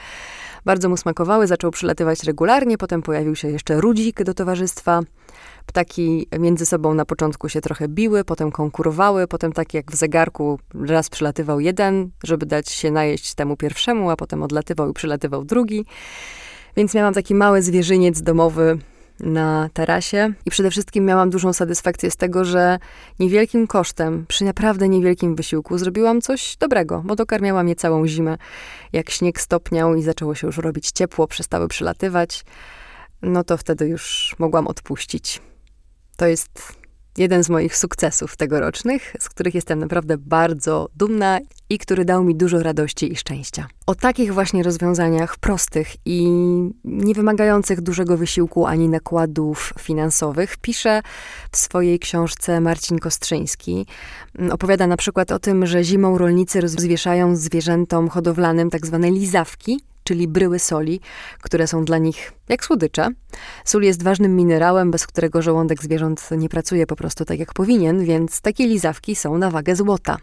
Bardzo 0.66 0.90
mu 0.90 0.98
smakowały, 0.98 1.48
zaczął 1.48 1.72
przylatywać 1.72 2.24
regularnie, 2.24 2.78
potem 2.78 3.02
pojawił 3.02 3.36
się 3.36 3.50
jeszcze 3.50 3.82
rudzik 3.82 4.24
do 4.24 4.34
towarzystwa. 4.34 5.02
Ptaki 5.66 6.28
między 6.40 6.66
sobą 6.66 6.94
na 6.94 7.06
początku 7.06 7.50
się 7.50 7.62
trochę 7.62 7.88
biły, 7.88 8.24
potem 8.24 8.52
konkurowały, 8.52 9.28
potem 9.28 9.52
tak 9.52 9.74
jak 9.74 9.92
w 9.92 9.96
zegarku 9.96 10.60
raz 10.88 11.10
przylatywał 11.10 11.60
jeden, 11.60 12.12
żeby 12.24 12.46
dać 12.46 12.70
się 12.70 12.92
najeść 12.92 13.34
temu 13.34 13.58
pierwszemu, 13.58 14.10
a 14.10 14.16
potem 14.16 14.44
odlatywał 14.44 14.90
i 14.90 14.94
przylatywał 14.94 15.46
drugi. 15.46 15.86
Więc 16.78 16.94
miałam 16.94 17.14
taki 17.14 17.36
mały 17.36 17.62
zwierzyniec 17.62 18.22
domowy, 18.22 18.78
na 19.20 19.70
tarasie 19.74 20.34
i 20.46 20.52
przede 20.52 20.72
wszystkim 20.72 21.06
miałam 21.06 21.30
dużą 21.30 21.54
satysfakcję 21.54 22.12
z 22.12 22.16
tego, 22.16 22.46
że 22.46 22.80
niewielkim 23.20 23.68
kosztem, 23.68 24.26
przy 24.28 24.44
naprawdę 24.44 24.90
niewielkim 24.90 25.36
wysiłku 25.36 25.78
zrobiłam 25.78 26.22
coś 26.22 26.58
dobrego, 26.58 27.02
bo 27.06 27.16
dokarmiałam 27.16 27.68
je 27.68 27.76
całą 27.76 28.08
zimę. 28.08 28.38
Jak 28.94 29.10
śnieg 29.10 29.42
stopniał 29.42 29.96
i 29.96 30.04
zaczęło 30.04 30.36
się 30.36 30.48
już 30.48 30.58
robić 30.58 30.92
ciepło, 30.92 31.28
przestały 31.28 31.68
przylatywać, 31.68 32.46
no 33.22 33.44
to 33.44 33.58
wtedy 33.58 33.88
już 33.88 34.36
mogłam 34.40 34.68
odpuścić. 34.68 35.42
To 36.18 36.28
jest 36.28 36.79
jeden 37.20 37.44
z 37.44 37.50
moich 37.50 37.78
sukcesów 37.78 38.36
tegorocznych, 38.36 39.16
z 39.20 39.30
których 39.30 39.56
jestem 39.56 39.80
naprawdę 39.80 40.18
bardzo 40.18 40.90
dumna 40.96 41.40
i 41.70 41.78
który 41.78 42.06
dał 42.06 42.24
mi 42.24 42.36
dużo 42.36 42.64
radości 42.64 43.14
i 43.14 43.16
szczęścia. 43.16 43.68
O 43.88 43.96
takich 43.96 44.34
właśnie 44.34 44.64
rozwiązaniach 44.64 45.38
prostych 45.38 45.88
i 46.06 46.28
nie 46.84 47.14
wymagających 47.14 47.82
dużego 47.82 48.18
wysiłku 48.18 48.66
ani 48.66 48.90
nakładów 48.90 49.74
finansowych 49.80 50.58
pisze 50.58 51.02
w 51.52 51.58
swojej 51.58 52.00
książce 52.00 52.62
Marcin 52.62 53.00
Kostrzyński. 53.00 53.86
Opowiada 54.52 54.88
na 54.88 54.98
przykład 54.98 55.32
o 55.32 55.40
tym, 55.40 55.66
że 55.66 55.84
zimą 55.84 56.18
rolnicy 56.18 56.62
rozwieszają 56.62 57.36
zwierzętom 57.36 58.10
hodowlanym 58.10 58.70
tak 58.70 58.86
zwane 58.86 59.12
lizawki, 59.12 59.80
czyli 60.10 60.28
bryły 60.28 60.60
soli, 60.60 61.00
które 61.42 61.68
są 61.68 61.86
dla 61.86 61.98
nich 61.98 62.34
jak 62.50 62.66
słodycze. 62.66 63.08
Sól 63.66 63.84
jest 63.84 64.04
ważnym 64.04 64.36
minerałem, 64.36 64.92
bez 64.92 65.08
którego 65.08 65.42
żołądek 65.42 65.84
zwierząt 65.84 66.30
nie 66.38 66.50
pracuje 66.50 66.88
po 66.88 66.96
prostu 66.96 67.26
tak 67.26 67.40
jak 67.40 67.54
powinien, 67.54 68.06
więc 68.06 68.42
takie 68.42 68.68
lizawki 68.68 69.16
są 69.16 69.38
na 69.38 69.52
wagę 69.52 69.76
złota. 69.76 70.18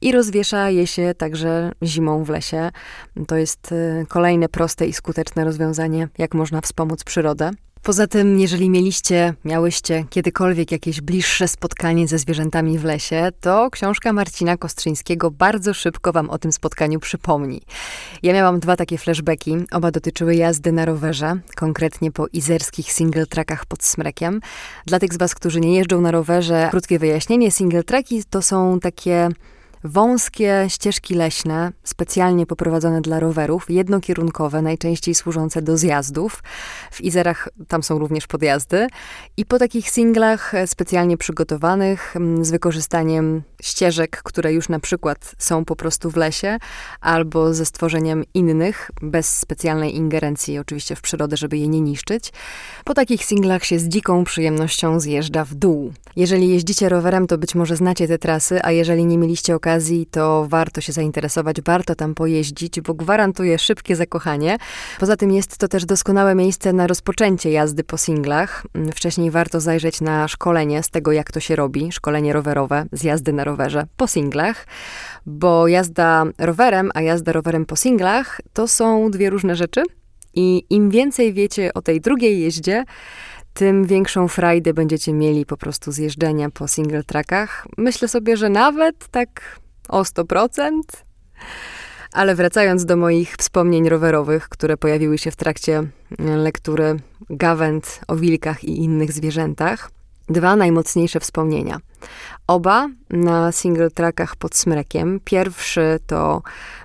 I 0.00 0.12
rozwiesza 0.12 0.70
je 0.70 0.86
się 0.86 1.14
także 1.18 1.72
zimą 1.82 2.24
w 2.24 2.28
lesie. 2.28 2.70
To 3.26 3.36
jest 3.36 3.72
y, 3.72 4.06
kolejne 4.08 4.48
proste 4.48 4.86
i 4.86 4.92
skuteczne 4.92 5.44
rozwiązanie, 5.44 6.08
jak 6.18 6.34
można 6.34 6.60
wspomóc 6.60 7.04
przyrodę. 7.04 7.50
Poza 7.82 8.06
tym, 8.06 8.40
jeżeli 8.40 8.70
mieliście, 8.70 9.34
miałyście 9.44 10.04
kiedykolwiek 10.10 10.72
jakieś 10.72 11.00
bliższe 11.00 11.48
spotkanie 11.48 12.08
ze 12.08 12.18
zwierzętami 12.18 12.78
w 12.78 12.84
lesie, 12.84 13.28
to 13.40 13.70
książka 13.70 14.12
Marcina 14.12 14.56
Kostrzyńskiego 14.56 15.30
bardzo 15.30 15.74
szybko 15.74 16.12
wam 16.12 16.30
o 16.30 16.38
tym 16.38 16.52
spotkaniu 16.52 17.00
przypomni. 17.00 17.62
Ja 18.22 18.32
miałam 18.32 18.60
dwa 18.60 18.76
takie 18.76 18.98
flashbacki, 18.98 19.56
oba 19.72 19.90
dotyczyły 19.90 20.34
jazdy 20.34 20.72
na 20.72 20.84
rowerze, 20.84 21.40
konkretnie 21.56 22.12
po 22.12 22.26
izerskich 22.32 22.92
single 22.92 23.26
trackach 23.26 23.66
pod 23.66 23.84
Smrekiem. 23.84 24.40
Dla 24.86 24.98
tych 24.98 25.14
z 25.14 25.16
was, 25.16 25.34
którzy 25.34 25.60
nie 25.60 25.76
jeżdżą 25.76 26.00
na 26.00 26.10
rowerze, 26.10 26.68
krótkie 26.70 26.98
wyjaśnienie, 26.98 27.50
single 27.50 27.82
tracki 27.82 28.24
to 28.30 28.42
są 28.42 28.80
takie 28.80 29.28
Wąskie 29.84 30.66
ścieżki 30.68 31.14
leśne, 31.14 31.72
specjalnie 31.84 32.46
poprowadzone 32.46 33.00
dla 33.00 33.20
rowerów, 33.20 33.70
jednokierunkowe, 33.70 34.62
najczęściej 34.62 35.14
służące 35.14 35.62
do 35.62 35.76
zjazdów. 35.76 36.42
W 36.90 37.00
Izerach 37.00 37.48
tam 37.68 37.82
są 37.82 37.98
również 37.98 38.26
podjazdy. 38.26 38.86
I 39.36 39.44
po 39.44 39.58
takich 39.58 39.90
singlach 39.90 40.52
specjalnie 40.66 41.16
przygotowanych, 41.16 42.14
z 42.40 42.50
wykorzystaniem 42.50 43.42
ścieżek, 43.62 44.20
które 44.24 44.52
już 44.52 44.68
na 44.68 44.80
przykład 44.80 45.34
są 45.38 45.64
po 45.64 45.76
prostu 45.76 46.10
w 46.10 46.16
lesie, 46.16 46.58
albo 47.00 47.54
ze 47.54 47.66
stworzeniem 47.66 48.24
innych, 48.34 48.90
bez 49.02 49.38
specjalnej 49.38 49.96
ingerencji 49.96 50.58
oczywiście 50.58 50.96
w 50.96 51.00
przyrodę, 51.00 51.36
żeby 51.36 51.58
je 51.58 51.68
nie 51.68 51.80
niszczyć. 51.80 52.32
Po 52.84 52.94
takich 52.94 53.24
singlach 53.24 53.64
się 53.64 53.78
z 53.78 53.88
dziką 53.88 54.24
przyjemnością 54.24 55.00
zjeżdża 55.00 55.44
w 55.44 55.54
dół. 55.54 55.92
Jeżeli 56.16 56.48
jeździcie 56.48 56.88
rowerem, 56.88 57.26
to 57.26 57.38
być 57.38 57.54
może 57.54 57.76
znacie 57.76 58.08
te 58.08 58.18
trasy, 58.18 58.60
a 58.62 58.72
jeżeli 58.72 59.06
nie 59.06 59.18
mieliście 59.18 59.54
okazji, 59.54 59.67
okazji, 59.68 60.06
to 60.06 60.46
warto 60.48 60.80
się 60.80 60.92
zainteresować, 60.92 61.56
warto 61.62 61.94
tam 61.94 62.14
pojeździć, 62.14 62.80
bo 62.80 62.94
gwarantuje 62.94 63.58
szybkie 63.58 63.96
zakochanie. 63.96 64.56
Poza 64.98 65.16
tym 65.16 65.30
jest 65.30 65.58
to 65.58 65.68
też 65.68 65.84
doskonałe 65.84 66.34
miejsce 66.34 66.72
na 66.72 66.86
rozpoczęcie 66.86 67.50
jazdy 67.50 67.84
po 67.84 67.98
singlach. 67.98 68.66
Wcześniej 68.94 69.30
warto 69.30 69.60
zajrzeć 69.60 70.00
na 70.00 70.28
szkolenie 70.28 70.82
z 70.82 70.90
tego, 70.90 71.12
jak 71.12 71.32
to 71.32 71.40
się 71.40 71.56
robi, 71.56 71.92
szkolenie 71.92 72.32
rowerowe 72.32 72.86
z 72.92 73.02
jazdy 73.02 73.32
na 73.32 73.44
rowerze 73.44 73.86
po 73.96 74.06
singlach, 74.06 74.66
bo 75.26 75.68
jazda 75.68 76.24
rowerem, 76.38 76.90
a 76.94 77.00
jazda 77.02 77.32
rowerem 77.32 77.66
po 77.66 77.76
singlach 77.76 78.40
to 78.52 78.68
są 78.68 79.10
dwie 79.10 79.30
różne 79.30 79.56
rzeczy. 79.56 79.82
I 80.34 80.64
im 80.70 80.90
więcej 80.90 81.32
wiecie 81.32 81.74
o 81.74 81.82
tej 81.82 82.00
drugiej 82.00 82.40
jeździe, 82.40 82.84
tym 83.54 83.84
większą 83.84 84.28
frajdę 84.28 84.74
będziecie 84.74 85.12
mieli 85.12 85.46
po 85.46 85.56
prostu 85.56 85.92
z 85.92 85.98
jeżdżenia 85.98 86.50
po 86.50 86.68
single 86.68 87.04
trackach. 87.04 87.66
Myślę 87.78 88.08
sobie, 88.08 88.36
że 88.36 88.48
nawet 88.48 89.08
tak 89.08 89.60
o 89.88 90.02
100%. 90.02 90.70
Ale 92.12 92.34
wracając 92.34 92.84
do 92.84 92.96
moich 92.96 93.36
wspomnień 93.36 93.88
rowerowych, 93.88 94.48
które 94.48 94.76
pojawiły 94.76 95.18
się 95.18 95.30
w 95.30 95.36
trakcie 95.36 95.82
lektury 96.18 96.96
Gawęd 97.30 98.00
o 98.08 98.16
wilkach 98.16 98.64
i 98.64 98.84
innych 98.84 99.12
zwierzętach, 99.12 99.90
dwa 100.28 100.56
najmocniejsze 100.56 101.20
wspomnienia. 101.20 101.78
Oba 102.46 102.88
na 103.10 103.52
single 103.52 103.90
trackach 103.90 104.36
pod 104.36 104.54
Smrekiem. 104.54 105.20
Pierwszy 105.24 105.98
to 106.06 106.42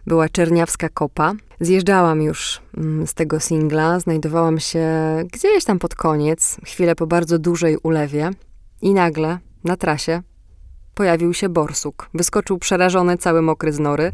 była 0.08 0.30
Czerniawska 0.30 0.90
Kopa. 0.90 1.34
Zjeżdżałam 1.60 2.22
już 2.22 2.62
mm, 2.78 3.08
z 3.08 3.14
tego 3.14 3.40
singla, 3.40 4.00
znajdowałam 4.00 4.60
się 4.60 4.88
gdzieś 5.34 5.64
tam 5.66 5.80
pod 5.80 5.96
koniec, 5.96 6.58
chwilę 6.66 6.96
po 6.96 7.08
bardzo 7.08 7.40
dużej 7.40 7.78
ulewie 7.78 8.30
i 8.82 8.94
nagle 8.94 9.38
na 9.64 9.78
trasie 9.78 10.22
pojawił 10.96 11.34
się 11.34 11.50
borsuk. 11.50 12.10
Wyskoczył 12.14 12.58
przerażony, 12.58 13.18
cały 13.18 13.42
mokry 13.42 13.74
z 13.74 13.80
nory. 13.80 14.12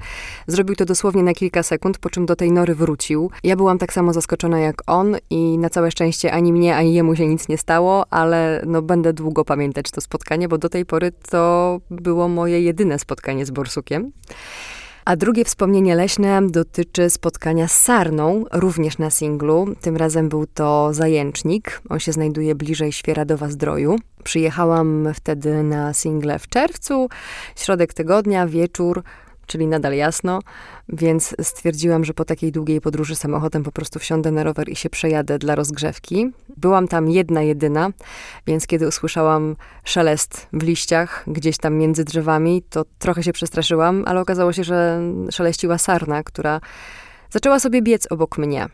Zrobił 0.47 0.75
to 0.75 0.85
dosłownie 0.85 1.23
na 1.23 1.33
kilka 1.33 1.63
sekund, 1.63 1.97
po 1.97 2.09
czym 2.09 2.25
do 2.25 2.35
tej 2.35 2.51
nory 2.51 2.75
wrócił. 2.75 3.31
Ja 3.43 3.55
byłam 3.55 3.77
tak 3.77 3.93
samo 3.93 4.13
zaskoczona 4.13 4.59
jak 4.59 4.83
on 4.87 5.17
i 5.29 5.57
na 5.57 5.69
całe 5.69 5.91
szczęście 5.91 6.31
ani 6.31 6.53
mnie, 6.53 6.75
ani 6.75 6.93
jemu 6.93 7.15
się 7.15 7.27
nic 7.27 7.47
nie 7.47 7.57
stało, 7.57 8.05
ale 8.13 8.63
no 8.65 8.81
będę 8.81 9.13
długo 9.13 9.45
pamiętać 9.45 9.91
to 9.91 10.01
spotkanie, 10.01 10.47
bo 10.47 10.57
do 10.57 10.69
tej 10.69 10.85
pory 10.85 11.11
to 11.29 11.81
było 11.91 12.27
moje 12.27 12.61
jedyne 12.61 12.99
spotkanie 12.99 13.45
z 13.45 13.51
borsukiem. 13.51 14.11
A 15.09 15.15
drugie 15.15 15.45
wspomnienie 15.45 15.95
leśne 15.95 16.41
dotyczy 16.47 17.09
spotkania 17.09 17.67
z 17.67 17.81
sarną, 17.81 18.45
również 18.51 18.97
na 18.97 19.09
singlu. 19.09 19.75
Tym 19.81 19.97
razem 19.97 20.29
był 20.29 20.45
to 20.47 20.93
zajęcznik. 20.93 21.81
On 21.89 21.99
się 21.99 22.11
znajduje 22.11 22.55
bliżej 22.55 22.91
Świeradowa-Zdroju. 22.91 23.95
Przyjechałam 24.23 25.07
wtedy 25.13 25.63
na 25.63 25.93
single 25.93 26.39
w 26.39 26.47
czerwcu, 26.47 27.09
środek 27.55 27.93
tygodnia, 27.93 28.47
wieczór 28.47 29.03
czyli 29.49 29.67
nadal 29.67 29.93
jasno, 29.93 30.39
więc 30.89 31.35
stwierdziłam, 31.41 32.05
że 32.05 32.13
po 32.13 32.25
takiej 32.25 32.51
długiej 32.51 32.81
podróży 32.81 33.15
samochodem 33.15 33.63
po 33.63 33.71
prostu 33.71 33.99
wsiądę 33.99 34.31
na 34.31 34.43
rower 34.43 34.69
i 34.69 34.75
się 34.75 34.89
przejadę 34.89 35.39
dla 35.39 35.55
rozgrzewki. 35.55 36.31
Byłam 36.57 36.87
tam 36.87 37.09
jedna, 37.09 37.41
jedyna, 37.41 37.89
więc 38.47 38.67
kiedy 38.67 38.87
usłyszałam 38.87 39.55
szelest 39.83 40.47
w 40.53 40.63
liściach 40.63 41.23
gdzieś 41.27 41.57
tam 41.57 41.75
między 41.75 42.03
drzewami, 42.03 42.63
to 42.69 42.85
trochę 42.99 43.23
się 43.23 43.33
przestraszyłam, 43.33 44.03
ale 44.07 44.21
okazało 44.21 44.53
się, 44.53 44.63
że 44.63 45.01
szeleściła 45.31 45.77
sarna, 45.77 46.23
która 46.23 46.61
zaczęła 47.29 47.59
sobie 47.59 47.81
biec 47.81 48.07
obok 48.11 48.37
mnie. 48.37 48.67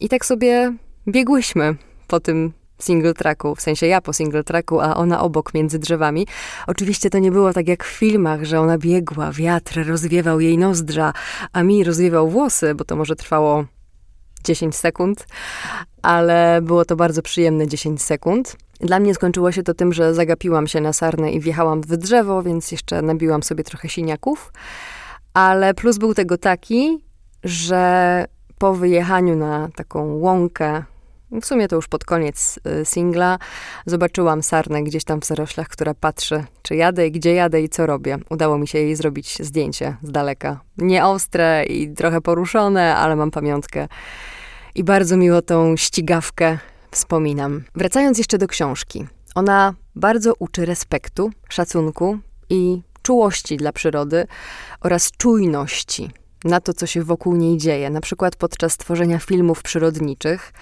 I 0.00 0.08
tak 0.08 0.26
sobie 0.26 0.72
biegłyśmy 1.08 1.76
po 2.06 2.20
tym 2.20 2.52
single 2.78 3.14
tracku, 3.14 3.54
w 3.54 3.60
sensie 3.60 3.86
ja 3.86 4.00
po 4.00 4.12
single 4.12 4.44
tracku, 4.44 4.80
a 4.80 4.96
ona 4.96 5.20
obok 5.20 5.54
między 5.54 5.78
drzewami. 5.78 6.26
Oczywiście 6.66 7.10
to 7.10 7.18
nie 7.18 7.30
było 7.30 7.52
tak 7.52 7.68
jak 7.68 7.84
w 7.84 7.88
filmach, 7.88 8.44
że 8.44 8.60
ona 8.60 8.78
biegła, 8.78 9.32
wiatr 9.32 9.86
rozwiewał 9.86 10.40
jej 10.40 10.58
nozdrza, 10.58 11.12
a 11.52 11.62
mi 11.62 11.84
rozwiewał 11.84 12.28
włosy, 12.28 12.74
bo 12.74 12.84
to 12.84 12.96
może 12.96 13.16
trwało 13.16 13.64
10 14.44 14.76
sekund, 14.76 15.26
ale 16.02 16.60
było 16.62 16.84
to 16.84 16.96
bardzo 16.96 17.22
przyjemne 17.22 17.66
10 17.66 18.02
sekund. 18.02 18.56
Dla 18.80 19.00
mnie 19.00 19.14
skończyło 19.14 19.52
się 19.52 19.62
to 19.62 19.74
tym, 19.74 19.92
że 19.92 20.14
zagapiłam 20.14 20.66
się 20.66 20.80
na 20.80 20.92
sarnę 20.92 21.32
i 21.32 21.40
wjechałam 21.40 21.80
w 21.80 21.96
drzewo, 21.96 22.42
więc 22.42 22.72
jeszcze 22.72 23.02
nabiłam 23.02 23.42
sobie 23.42 23.64
trochę 23.64 23.88
siniaków. 23.88 24.52
Ale 25.34 25.74
plus 25.74 25.98
był 25.98 26.14
tego 26.14 26.38
taki, 26.38 26.98
że 27.44 28.24
po 28.58 28.74
wyjechaniu 28.74 29.36
na 29.36 29.68
taką 29.76 30.14
łąkę 30.14 30.82
w 31.30 31.46
sumie 31.46 31.68
to 31.68 31.76
już 31.76 31.88
pod 31.88 32.04
koniec 32.04 32.60
y, 32.80 32.84
singla 32.84 33.38
zobaczyłam 33.86 34.42
sarnę 34.42 34.82
gdzieś 34.82 35.04
tam 35.04 35.20
w 35.20 35.24
zaroślach, 35.24 35.68
która 35.68 35.94
patrzy, 35.94 36.44
czy 36.62 36.76
jadę, 36.76 37.10
gdzie 37.10 37.34
jadę 37.34 37.62
i 37.62 37.68
co 37.68 37.86
robię. 37.86 38.18
Udało 38.30 38.58
mi 38.58 38.68
się 38.68 38.78
jej 38.78 38.96
zrobić 38.96 39.38
zdjęcie 39.42 39.96
z 40.02 40.10
daleka. 40.10 40.60
Nie 40.78 41.04
ostre 41.06 41.64
i 41.64 41.94
trochę 41.94 42.20
poruszone, 42.20 42.96
ale 42.96 43.16
mam 43.16 43.30
pamiątkę. 43.30 43.88
I 44.74 44.84
bardzo 44.84 45.16
miło 45.16 45.42
tą 45.42 45.76
ścigawkę 45.76 46.58
wspominam. 46.90 47.64
Wracając 47.74 48.18
jeszcze 48.18 48.38
do 48.38 48.46
książki. 48.46 49.06
Ona 49.34 49.74
bardzo 49.94 50.34
uczy 50.38 50.66
respektu, 50.66 51.30
szacunku 51.48 52.18
i 52.50 52.82
czułości 53.02 53.56
dla 53.56 53.72
przyrody 53.72 54.26
oraz 54.80 55.12
czujności 55.12 56.10
na 56.44 56.60
to, 56.60 56.74
co 56.74 56.86
się 56.86 57.02
wokół 57.02 57.36
niej 57.36 57.58
dzieje, 57.58 57.90
na 57.90 58.00
przykład 58.00 58.36
podczas 58.36 58.76
tworzenia 58.76 59.18
filmów 59.18 59.62
przyrodniczych 59.62 60.52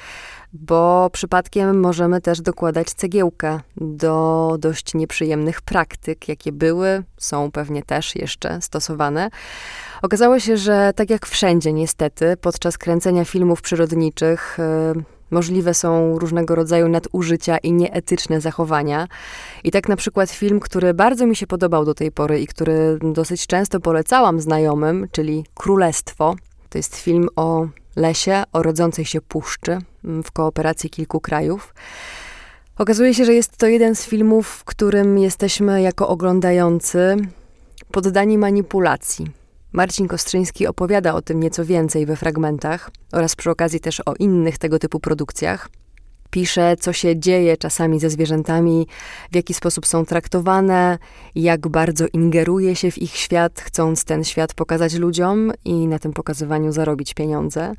bo 0.54 1.10
przypadkiem 1.12 1.80
możemy 1.80 2.20
też 2.20 2.40
dokładać 2.40 2.86
cegiełkę 2.86 3.60
do 3.76 4.56
dość 4.58 4.94
nieprzyjemnych 4.94 5.62
praktyk, 5.62 6.28
jakie 6.28 6.52
były, 6.52 7.02
są 7.16 7.50
pewnie 7.50 7.82
też 7.82 8.16
jeszcze 8.16 8.62
stosowane. 8.62 9.30
Okazało 10.02 10.40
się, 10.40 10.56
że 10.56 10.92
tak 10.96 11.10
jak 11.10 11.26
wszędzie 11.26 11.72
niestety, 11.72 12.36
podczas 12.40 12.78
kręcenia 12.78 13.24
filmów 13.24 13.62
przyrodniczych 13.62 14.58
yy, 14.94 15.04
możliwe 15.30 15.74
są 15.74 16.18
różnego 16.18 16.54
rodzaju 16.54 16.88
nadużycia 16.88 17.58
i 17.58 17.72
nieetyczne 17.72 18.40
zachowania. 18.40 19.08
I 19.64 19.70
tak 19.70 19.88
na 19.88 19.96
przykład 19.96 20.30
film, 20.30 20.60
który 20.60 20.94
bardzo 20.94 21.26
mi 21.26 21.36
się 21.36 21.46
podobał 21.46 21.84
do 21.84 21.94
tej 21.94 22.12
pory 22.12 22.40
i 22.40 22.46
który 22.46 22.98
dosyć 23.02 23.46
często 23.46 23.80
polecałam 23.80 24.40
znajomym, 24.40 25.08
czyli 25.12 25.44
Królestwo. 25.54 26.34
To 26.68 26.78
jest 26.78 26.96
film 26.96 27.28
o 27.36 27.66
lesie, 27.96 28.42
o 28.52 28.62
rodzącej 28.62 29.04
się 29.04 29.20
puszczy 29.20 29.78
w 30.24 30.32
kooperacji 30.32 30.90
kilku 30.90 31.20
krajów. 31.20 31.74
Okazuje 32.78 33.14
się, 33.14 33.24
że 33.24 33.34
jest 33.34 33.56
to 33.56 33.66
jeden 33.66 33.94
z 33.94 34.06
filmów, 34.06 34.48
w 34.48 34.64
którym 34.64 35.18
jesteśmy 35.18 35.82
jako 35.82 36.08
oglądający 36.08 37.16
poddani 37.92 38.38
manipulacji. 38.38 39.26
Marcin 39.72 40.08
Kostrzyński 40.08 40.66
opowiada 40.66 41.14
o 41.14 41.22
tym 41.22 41.40
nieco 41.40 41.64
więcej 41.64 42.06
we 42.06 42.16
fragmentach 42.16 42.90
oraz 43.12 43.36
przy 43.36 43.50
okazji 43.50 43.80
też 43.80 44.00
o 44.06 44.14
innych 44.18 44.58
tego 44.58 44.78
typu 44.78 45.00
produkcjach 45.00 45.68
pisze, 46.34 46.76
co 46.80 46.92
się 46.92 47.18
dzieje 47.18 47.56
czasami 47.56 48.00
ze 48.00 48.10
zwierzętami, 48.10 48.86
w 49.32 49.36
jaki 49.36 49.54
sposób 49.54 49.86
są 49.86 50.04
traktowane, 50.04 50.98
jak 51.34 51.68
bardzo 51.68 52.06
ingeruje 52.12 52.76
się 52.76 52.90
w 52.90 52.98
ich 52.98 53.16
świat, 53.16 53.60
chcąc 53.60 54.04
ten 54.04 54.24
świat 54.24 54.54
pokazać 54.54 54.94
ludziom 54.94 55.52
i 55.64 55.86
na 55.86 55.98
tym 55.98 56.12
pokazywaniu 56.12 56.72
zarobić 56.72 57.14
pieniądze. 57.14 57.72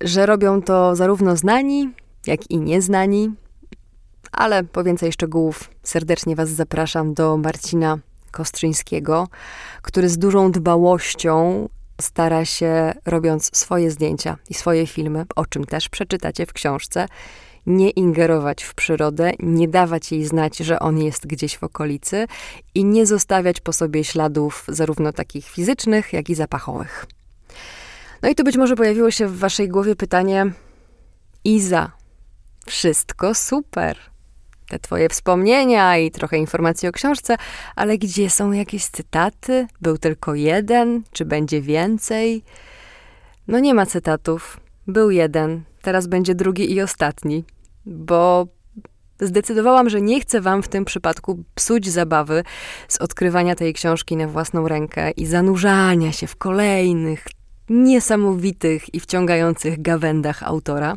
Że 0.00 0.26
robią 0.26 0.62
to 0.62 0.96
zarówno 0.96 1.36
znani, 1.36 1.90
jak 2.26 2.50
i 2.50 2.58
nieznani. 2.58 3.30
Ale 4.32 4.64
po 4.64 4.84
więcej 4.84 5.12
szczegółów 5.12 5.70
serdecznie 5.82 6.36
Was 6.36 6.48
zapraszam 6.48 7.14
do 7.14 7.36
Marcina 7.36 7.98
Kostrzyńskiego, 8.30 9.28
który 9.82 10.08
z 10.08 10.18
dużą 10.18 10.52
dbałością 10.52 11.68
stara 12.00 12.44
się, 12.44 12.92
robiąc 13.06 13.56
swoje 13.56 13.90
zdjęcia 13.90 14.36
i 14.50 14.54
swoje 14.54 14.86
filmy, 14.86 15.24
o 15.36 15.46
czym 15.46 15.64
też 15.64 15.88
przeczytacie 15.88 16.46
w 16.46 16.52
książce, 16.52 17.06
nie 17.66 17.90
ingerować 17.90 18.62
w 18.62 18.74
przyrodę, 18.74 19.32
nie 19.38 19.68
dawać 19.68 20.12
jej 20.12 20.24
znać, 20.24 20.58
że 20.58 20.78
on 20.78 20.98
jest 20.98 21.26
gdzieś 21.26 21.58
w 21.58 21.64
okolicy 21.64 22.26
i 22.74 22.84
nie 22.84 23.06
zostawiać 23.06 23.60
po 23.60 23.72
sobie 23.72 24.04
śladów 24.04 24.64
zarówno 24.68 25.12
takich 25.12 25.46
fizycznych, 25.46 26.12
jak 26.12 26.30
i 26.30 26.34
zapachowych. 26.34 27.06
No 28.24 28.30
i 28.30 28.34
tu 28.34 28.44
być 28.44 28.56
może 28.56 28.76
pojawiło 28.76 29.10
się 29.10 29.26
w 29.26 29.38
waszej 29.38 29.68
głowie 29.68 29.96
pytanie: 29.96 30.52
Iza, 31.44 31.92
wszystko 32.66 33.34
super. 33.34 33.98
Te 34.68 34.78
twoje 34.78 35.08
wspomnienia 35.08 35.98
i 35.98 36.10
trochę 36.10 36.38
informacji 36.38 36.88
o 36.88 36.92
książce, 36.92 37.36
ale 37.76 37.98
gdzie 37.98 38.30
są 38.30 38.52
jakieś 38.52 38.86
cytaty? 38.86 39.66
Był 39.80 39.98
tylko 39.98 40.34
jeden, 40.34 41.02
czy 41.12 41.24
będzie 41.24 41.60
więcej? 41.60 42.42
No 43.48 43.58
nie 43.58 43.74
ma 43.74 43.86
cytatów. 43.86 44.60
Był 44.86 45.10
jeden, 45.10 45.62
teraz 45.82 46.06
będzie 46.06 46.34
drugi 46.34 46.72
i 46.72 46.82
ostatni, 46.82 47.44
bo 47.86 48.46
zdecydowałam, 49.20 49.90
że 49.90 50.00
nie 50.00 50.20
chcę 50.20 50.40
wam 50.40 50.62
w 50.62 50.68
tym 50.68 50.84
przypadku 50.84 51.44
psuć 51.54 51.88
zabawy 51.88 52.42
z 52.88 53.00
odkrywania 53.00 53.54
tej 53.54 53.74
książki 53.74 54.16
na 54.16 54.28
własną 54.28 54.68
rękę 54.68 55.10
i 55.10 55.26
zanurzania 55.26 56.12
się 56.12 56.26
w 56.26 56.36
kolejnych 56.36 57.24
niesamowitych 57.68 58.94
i 58.94 59.00
wciągających 59.00 59.82
gawędach 59.82 60.42
autora. 60.42 60.94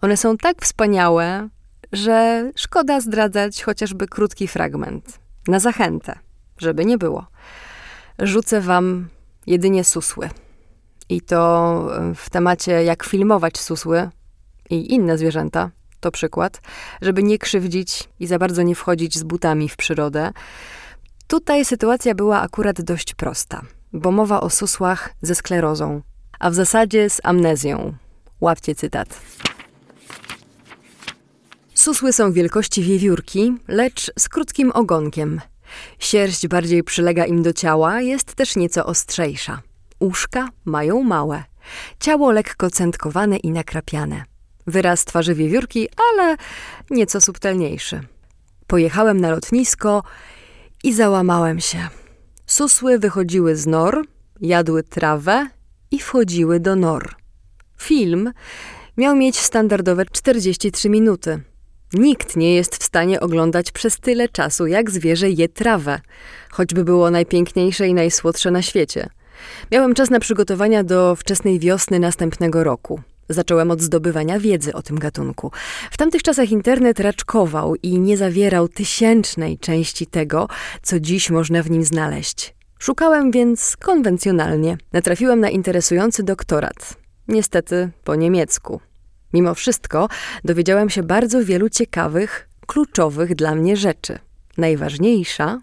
One 0.00 0.16
są 0.16 0.36
tak 0.36 0.62
wspaniałe, 0.62 1.48
że 1.92 2.50
szkoda 2.56 3.00
zdradzać 3.00 3.62
chociażby 3.62 4.06
krótki 4.06 4.48
fragment. 4.48 5.18
Na 5.48 5.60
zachętę, 5.60 6.18
żeby 6.58 6.84
nie 6.84 6.98
było. 6.98 7.26
Rzucę 8.18 8.60
wam 8.60 9.08
jedynie 9.46 9.84
susły. 9.84 10.30
I 11.08 11.20
to 11.20 11.90
w 12.14 12.30
temacie 12.30 12.84
jak 12.84 13.04
filmować 13.04 13.58
susły 13.58 14.10
i 14.70 14.94
inne 14.94 15.18
zwierzęta, 15.18 15.70
to 16.00 16.10
przykład, 16.10 16.60
żeby 17.02 17.22
nie 17.22 17.38
krzywdzić 17.38 18.08
i 18.20 18.26
za 18.26 18.38
bardzo 18.38 18.62
nie 18.62 18.74
wchodzić 18.74 19.18
z 19.18 19.22
butami 19.22 19.68
w 19.68 19.76
przyrodę. 19.76 20.32
Tutaj 21.26 21.64
sytuacja 21.64 22.14
była 22.14 22.40
akurat 22.40 22.82
dość 22.82 23.14
prosta, 23.14 23.62
bo 23.92 24.10
mowa 24.10 24.40
o 24.40 24.50
susłach 24.50 25.14
ze 25.22 25.34
sklerozą, 25.34 26.02
a 26.38 26.50
w 26.50 26.54
zasadzie 26.54 27.10
z 27.10 27.20
amnezją. 27.24 27.94
Łapcie 28.40 28.74
cytat. 28.74 29.20
Susły 31.74 32.12
są 32.12 32.32
wielkości 32.32 32.82
wiewiórki, 32.82 33.54
lecz 33.68 34.10
z 34.18 34.28
krótkim 34.28 34.72
ogonkiem. 34.72 35.40
Sierść 35.98 36.48
bardziej 36.48 36.84
przylega 36.84 37.24
im 37.24 37.42
do 37.42 37.52
ciała, 37.52 38.00
jest 38.00 38.34
też 38.34 38.56
nieco 38.56 38.86
ostrzejsza. 38.86 39.62
Uszka 39.98 40.48
mają 40.64 41.02
małe. 41.02 41.44
Ciało 42.00 42.32
lekko 42.32 42.70
centkowane 42.70 43.36
i 43.36 43.50
nakrapiane. 43.50 44.24
Wyraz 44.66 45.04
twarzy 45.04 45.34
wiewiórki, 45.34 45.88
ale 46.10 46.36
nieco 46.90 47.20
subtelniejszy. 47.20 48.00
Pojechałem 48.66 49.20
na 49.20 49.30
lotnisko 49.30 50.02
i 50.84 50.94
załamałem 50.94 51.60
się. 51.60 51.88
Susły 52.48 52.98
wychodziły 52.98 53.56
z 53.56 53.66
nor, 53.66 54.04
jadły 54.40 54.82
trawę 54.82 55.48
i 55.90 55.98
wchodziły 55.98 56.60
do 56.60 56.76
nor. 56.76 57.14
Film 57.80 58.32
miał 58.96 59.16
mieć 59.16 59.38
standardowe 59.38 60.04
43 60.12 60.88
minuty. 60.88 61.40
Nikt 61.92 62.36
nie 62.36 62.54
jest 62.54 62.76
w 62.76 62.84
stanie 62.84 63.20
oglądać 63.20 63.72
przez 63.72 64.00
tyle 64.00 64.28
czasu, 64.28 64.66
jak 64.66 64.90
zwierzę 64.90 65.30
je 65.30 65.48
trawę, 65.48 66.00
choćby 66.50 66.84
było 66.84 67.10
najpiękniejsze 67.10 67.88
i 67.88 67.94
najsłodsze 67.94 68.50
na 68.50 68.62
świecie. 68.62 69.08
Miałem 69.72 69.94
czas 69.94 70.10
na 70.10 70.20
przygotowania 70.20 70.84
do 70.84 71.16
wczesnej 71.16 71.58
wiosny 71.58 71.98
następnego 71.98 72.64
roku. 72.64 73.00
Zacząłem 73.28 73.70
od 73.70 73.80
zdobywania 73.80 74.40
wiedzy 74.40 74.72
o 74.72 74.82
tym 74.82 74.98
gatunku. 74.98 75.50
W 75.90 75.96
tamtych 75.96 76.22
czasach 76.22 76.50
internet 76.50 77.00
raczkował 77.00 77.74
i 77.82 78.00
nie 78.00 78.16
zawierał 78.16 78.68
tysięcznej 78.68 79.58
części 79.58 80.06
tego, 80.06 80.48
co 80.82 81.00
dziś 81.00 81.30
można 81.30 81.62
w 81.62 81.70
nim 81.70 81.84
znaleźć. 81.84 82.54
Szukałem 82.78 83.30
więc 83.30 83.76
konwencjonalnie. 83.76 84.76
Natrafiłem 84.92 85.40
na 85.40 85.50
interesujący 85.50 86.22
doktorat. 86.22 86.96
Niestety 87.28 87.90
po 88.04 88.14
niemiecku. 88.14 88.80
Mimo 89.32 89.54
wszystko 89.54 90.08
dowiedziałem 90.44 90.90
się 90.90 91.02
bardzo 91.02 91.44
wielu 91.44 91.68
ciekawych, 91.68 92.48
kluczowych 92.66 93.34
dla 93.34 93.54
mnie 93.54 93.76
rzeczy. 93.76 94.18
Najważniejsza 94.56 95.60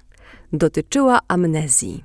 dotyczyła 0.54 1.20
amnezji. 1.28 2.04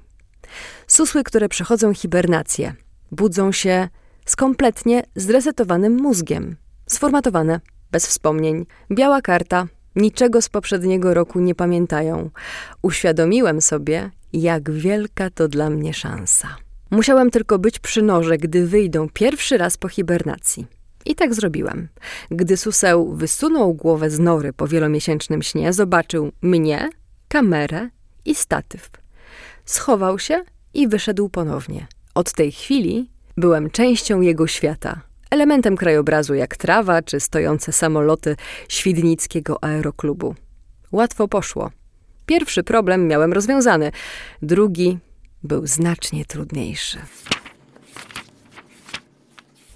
Susły, 0.86 1.24
które 1.24 1.48
przechodzą 1.48 1.94
hibernację, 1.94 2.74
budzą 3.12 3.52
się 3.52 3.88
z 4.30 4.36
kompletnie 4.36 5.02
zresetowanym 5.14 5.96
mózgiem. 5.96 6.56
Sformatowane, 6.86 7.60
bez 7.90 8.06
wspomnień, 8.06 8.66
biała 8.92 9.22
karta, 9.22 9.66
niczego 9.96 10.42
z 10.42 10.48
poprzedniego 10.48 11.14
roku 11.14 11.40
nie 11.40 11.54
pamiętają. 11.54 12.30
Uświadomiłem 12.82 13.60
sobie, 13.60 14.10
jak 14.32 14.70
wielka 14.70 15.30
to 15.30 15.48
dla 15.48 15.70
mnie 15.70 15.94
szansa. 15.94 16.56
Musiałem 16.90 17.30
tylko 17.30 17.58
być 17.58 17.78
przy 17.78 18.02
noże, 18.02 18.38
gdy 18.38 18.66
wyjdą 18.66 19.08
pierwszy 19.08 19.58
raz 19.58 19.76
po 19.76 19.88
hibernacji. 19.88 20.66
I 21.06 21.14
tak 21.14 21.34
zrobiłem. 21.34 21.88
Gdy 22.30 22.56
suseł 22.56 23.14
wysunął 23.14 23.74
głowę 23.74 24.10
z 24.10 24.18
nory 24.18 24.52
po 24.52 24.68
wielomiesięcznym 24.68 25.42
śnie, 25.42 25.72
zobaczył 25.72 26.32
mnie, 26.42 26.90
kamerę 27.28 27.90
i 28.24 28.34
statyw. 28.34 28.90
Schował 29.64 30.18
się 30.18 30.44
i 30.74 30.88
wyszedł 30.88 31.28
ponownie. 31.28 31.86
Od 32.14 32.32
tej 32.32 32.52
chwili 32.52 33.10
byłem 33.36 33.70
częścią 33.70 34.20
jego 34.20 34.46
świata, 34.46 35.00
elementem 35.30 35.76
krajobrazu 35.76 36.34
jak 36.34 36.56
trawa 36.56 37.02
czy 37.02 37.20
stojące 37.20 37.72
samoloty 37.72 38.36
świdnickiego 38.68 39.64
aeroklubu. 39.64 40.34
Łatwo 40.92 41.28
poszło. 41.28 41.70
Pierwszy 42.26 42.62
problem 42.62 43.06
miałem 43.06 43.32
rozwiązany, 43.32 43.92
drugi 44.42 44.98
był 45.42 45.66
znacznie 45.66 46.24
trudniejszy. 46.24 46.98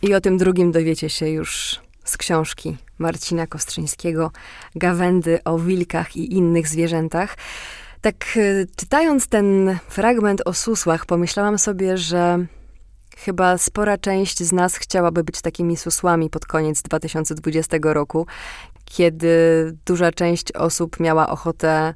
I 0.02 0.14
o 0.14 0.20
tym 0.20 0.38
drugim 0.38 0.72
dowiecie 0.72 1.10
się 1.10 1.28
już 1.28 1.80
z 2.04 2.16
książki 2.16 2.76
Marcina 2.98 3.46
Kostrzyńskiego 3.46 4.30
Gawędy 4.74 5.38
o 5.44 5.58
wilkach 5.58 6.16
i 6.16 6.34
innych 6.34 6.68
zwierzętach. 6.68 7.36
Tak 8.00 8.24
e, 8.36 8.40
czytając 8.76 9.28
ten 9.28 9.78
fragment 9.88 10.42
o 10.44 10.52
susłach, 10.52 11.06
pomyślałam 11.06 11.58
sobie, 11.58 11.98
że 11.98 12.46
chyba 13.16 13.58
spora 13.58 13.98
część 13.98 14.42
z 14.42 14.52
nas 14.52 14.76
chciałaby 14.76 15.24
być 15.24 15.40
takimi 15.40 15.76
susłami 15.76 16.30
pod 16.30 16.46
koniec 16.46 16.82
2020 16.82 17.76
roku, 17.82 18.26
kiedy 18.84 19.28
duża 19.86 20.12
część 20.12 20.52
osób 20.52 21.00
miała 21.00 21.28
ochotę 21.28 21.94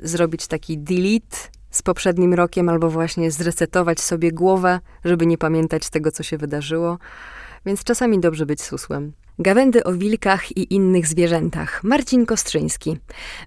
zrobić 0.00 0.46
taki 0.46 0.78
delete 0.78 1.36
z 1.70 1.82
poprzednim 1.82 2.34
rokiem, 2.34 2.68
albo 2.68 2.90
właśnie 2.90 3.30
zresetować 3.30 4.00
sobie 4.00 4.32
głowę, 4.32 4.80
żeby 5.04 5.26
nie 5.26 5.38
pamiętać 5.38 5.90
tego, 5.90 6.12
co 6.12 6.22
się 6.22 6.38
wydarzyło. 6.38 6.98
Więc 7.66 7.84
czasami 7.84 8.20
dobrze 8.20 8.46
być 8.46 8.62
susłem. 8.62 9.12
Gawędy 9.38 9.84
o 9.84 9.92
wilkach 9.92 10.56
i 10.56 10.74
innych 10.74 11.06
zwierzętach. 11.06 11.84
Marcin 11.84 12.26
Kostrzyński. 12.26 12.98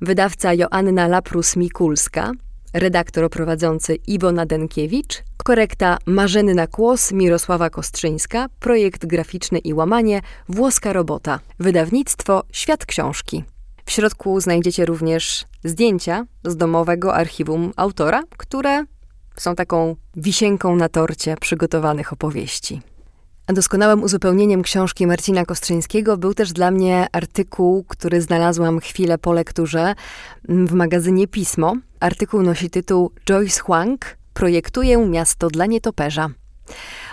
Wydawca 0.02 0.54
Joanna 0.54 1.10
Laprus-Mikulska. 1.10 2.32
Redaktor 2.74 3.30
prowadzący 3.30 3.96
Iwona 3.96 4.46
Denkiewicz. 4.46 5.24
Korekta 5.44 5.98
Marzenna 6.06 6.68
Kłos, 6.68 7.12
Mirosława 7.12 7.70
Kostrzyńska. 7.70 8.48
Projekt 8.60 9.06
graficzny 9.06 9.60
i 9.60 9.74
łamanie 9.74 10.22
Włoska 10.50 10.94
Robota. 10.94 11.40
Wydawnictwo 11.60 12.44
Świat 12.52 12.86
Książki. 12.86 13.44
W 13.86 13.92
środku 13.92 14.42
znajdziecie 14.42 14.86
również 14.86 15.46
zdjęcia 15.64 16.26
z 16.46 16.58
domowego 16.58 17.16
archiwum 17.16 17.74
autora, 17.76 18.24
które 18.38 18.84
są 19.36 19.56
taką 19.56 19.96
wisienką 20.16 20.76
na 20.76 20.90
torcie 20.90 21.36
przygotowanych 21.38 22.14
opowieści. 22.14 22.82
A 23.48 23.54
doskonałym 23.54 24.04
uzupełnieniem 24.04 24.62
książki 24.62 25.08
Marcina 25.08 25.46
Kostrzyńskiego 25.46 26.18
był 26.18 26.34
też 26.34 26.54
dla 26.54 26.72
mnie 26.72 27.08
artykuł, 27.12 27.84
który 27.88 28.22
znalazłam 28.22 28.80
chwilę 28.80 29.18
po 29.18 29.34
lekturze 29.34 29.96
w 30.50 30.74
magazynie 30.74 31.28
Pismo. 31.28 31.76
Artykuł 32.00 32.42
nosi 32.42 32.70
tytuł 32.70 33.12
Joyce 33.26 33.62
Huang 33.62 34.18
Projektuję 34.34 34.98
miasto 34.98 35.48
dla 35.48 35.66
nietoperza. 35.66 36.30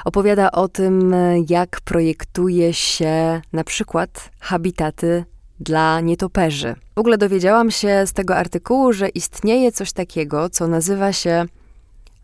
Opowiada 0.05 0.51
o 0.51 0.69
tym, 0.69 1.15
jak 1.49 1.81
projektuje 1.81 2.75
się 2.75 3.43
na 3.53 3.65
przykład 3.65 4.31
habitaty 4.41 5.25
dla 5.61 6.01
nietoperzy. 6.01 6.75
W 6.97 6.99
ogóle 6.99 7.19
dowiedziałam 7.19 7.71
się 7.71 8.07
z 8.07 8.13
tego 8.13 8.37
artykułu, 8.37 8.93
że 8.93 9.09
istnieje 9.09 9.73
coś 9.73 9.93
takiego, 9.93 10.51
co 10.51 10.69
nazywa 10.69 11.13
się 11.13 11.47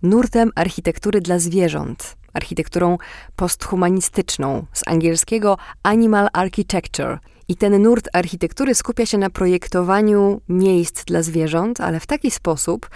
nurtem 0.02 0.52
architektury 0.54 1.20
dla 1.20 1.38
zwierząt 1.38 2.16
architekturą 2.36 2.98
posthumanistyczną, 3.36 4.66
z 4.72 4.88
angielskiego 4.88 5.58
animal 5.82 6.28
architecture. 6.32 7.18
I 7.48 7.56
ten 7.56 7.82
nurt 7.82 8.08
architektury 8.12 8.74
skupia 8.74 9.06
się 9.06 9.18
na 9.18 9.30
projektowaniu 9.30 10.40
miejsc 10.48 11.04
dla 11.04 11.22
zwierząt, 11.22 11.80
ale 11.80 12.00
w 12.00 12.06
taki 12.06 12.30
sposób, 12.30 12.90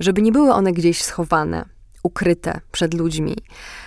żeby 0.00 0.22
nie 0.22 0.32
były 0.32 0.52
one 0.52 0.72
gdzieś 0.72 1.02
schowane, 1.02 1.64
ukryte 2.02 2.60
przed 2.72 2.94
ludźmi, 2.94 3.36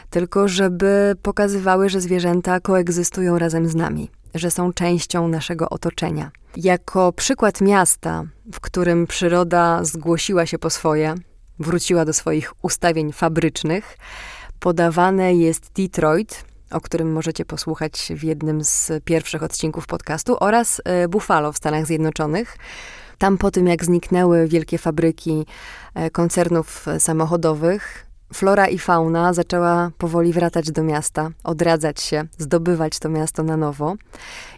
tylko 0.10 0.48
żeby 0.48 1.15
pokazywały, 1.22 1.89
że 1.89 2.02
zwierzęta 2.02 2.60
koegzystują 2.60 3.39
razem 3.39 3.67
z 3.67 3.76
nami, 3.76 4.10
że 4.36 4.52
są 4.52 4.74
częścią 4.74 5.28
naszego 5.28 5.70
otoczenia. 5.70 6.32
Jako 6.56 7.13
przykład 7.13 7.62
miasta, 7.62 8.24
w 8.54 8.60
którym 8.60 9.08
przyroda 9.08 9.84
zgłosiła 9.84 10.46
się 10.46 10.60
po 10.60 10.70
swoje, 10.70 11.15
wróciła 11.60 12.06
do 12.06 12.13
swoich 12.13 12.54
ustawień 12.62 13.12
fabrycznych, 13.12 13.98
podawane 14.60 15.36
jest 15.36 15.72
Detroit, 15.76 16.46
o 16.72 16.82
którym 16.82 17.13
możecie 17.13 17.46
posłuchać 17.46 18.12
w 18.15 18.24
jednym 18.24 18.63
z 18.63 18.91
pierwszych 19.06 19.43
odcinków 19.43 19.88
podcastu, 19.88 20.38
oraz 20.39 20.82
e, 20.86 21.08
Buffalo 21.08 21.52
w 21.52 21.58
Stanach 21.58 21.86
Zjednoczonych. 21.86 22.58
Tam 23.17 23.38
po 23.38 23.52
tym, 23.52 23.67
jak 23.67 23.86
zniknęły 23.86 24.48
wielkie 24.48 24.78
fabryki 24.78 25.46
e, 25.96 26.10
koncernów 26.10 26.88
e, 26.88 27.00
samochodowych, 27.00 28.08
flora 28.34 28.67
i 28.67 28.80
fauna 28.80 29.34
zaczęła 29.34 29.91
powoli 29.98 30.34
wracać 30.34 30.72
do 30.72 30.84
miasta, 30.84 31.30
odradzać 31.43 32.02
się, 32.02 32.24
zdobywać 32.38 33.00
to 33.00 33.10
miasto 33.10 33.43
na 33.43 33.58
nowo. 33.58 33.96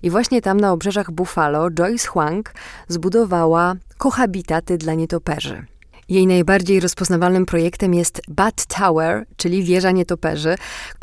I 0.04 0.10
właśnie 0.10 0.42
tam 0.42 0.60
na 0.60 0.72
obrzeżach 0.72 1.12
Buffalo 1.12 1.72
Joyce 1.72 2.08
Huang 2.08 2.54
zbudowała 2.88 3.76
kohabitaty 3.98 4.78
dla 4.78 4.94
nietoperzy. 4.94 5.66
Jej 6.10 6.28
najbardziej 6.28 6.80
rozpoznawalnym 6.80 7.46
projektem 7.46 7.94
jest 7.94 8.22
Bat 8.28 8.66
Tower, 8.66 9.26
czyli 9.38 9.64
wieża 9.64 9.92
nietoperzy 9.92 10.56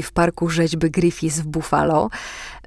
w 0.02 0.12
parku 0.12 0.48
rzeźby 0.48 0.90
Griffiths 0.90 1.40
w 1.40 1.46
Buffalo. 1.46 2.10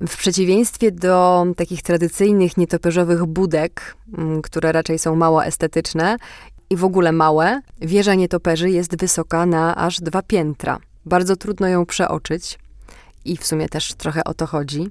W 0.07 0.17
przeciwieństwie 0.17 0.91
do 0.91 1.45
takich 1.57 1.81
tradycyjnych 1.81 2.57
nietoperzowych 2.57 3.25
budek, 3.25 3.95
mm, 4.17 4.41
które 4.41 4.71
raczej 4.71 4.99
są 4.99 5.15
mało 5.15 5.45
estetyczne 5.45 6.17
i 6.69 6.75
w 6.75 6.83
ogóle 6.83 7.11
małe, 7.11 7.61
wieża 7.81 8.15
nietoperzy 8.15 8.69
jest 8.69 8.99
wysoka 8.99 9.45
na 9.45 9.75
aż 9.75 9.99
dwa 9.99 10.21
piętra. 10.21 10.79
Bardzo 11.05 11.35
trudno 11.35 11.67
ją 11.67 11.85
przeoczyć 11.85 12.59
i 13.25 13.37
w 13.37 13.45
sumie 13.45 13.69
też 13.69 13.93
trochę 13.93 14.23
o 14.23 14.33
to 14.33 14.47
chodzi. 14.47 14.89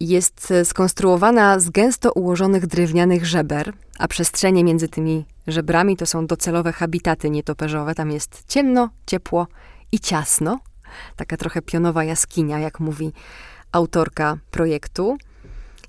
Jest 0.00 0.52
skonstruowana 0.64 1.60
z 1.60 1.70
gęsto 1.70 2.12
ułożonych 2.12 2.66
drewnianych 2.66 3.26
żeber, 3.26 3.72
a 3.98 4.08
przestrzenie 4.08 4.64
między 4.64 4.88
tymi 4.88 5.24
żebrami 5.46 5.96
to 5.96 6.06
są 6.06 6.26
docelowe 6.26 6.72
habitaty 6.72 7.30
nietoperzowe. 7.30 7.94
Tam 7.94 8.10
jest 8.10 8.44
ciemno, 8.48 8.90
ciepło 9.06 9.46
i 9.92 10.00
ciasno. 10.00 10.60
Taka 11.16 11.36
trochę 11.36 11.62
pionowa 11.62 12.04
jaskinia, 12.04 12.58
jak 12.58 12.80
mówi 12.80 13.12
autorka 13.72 14.36
projektu. 14.50 15.16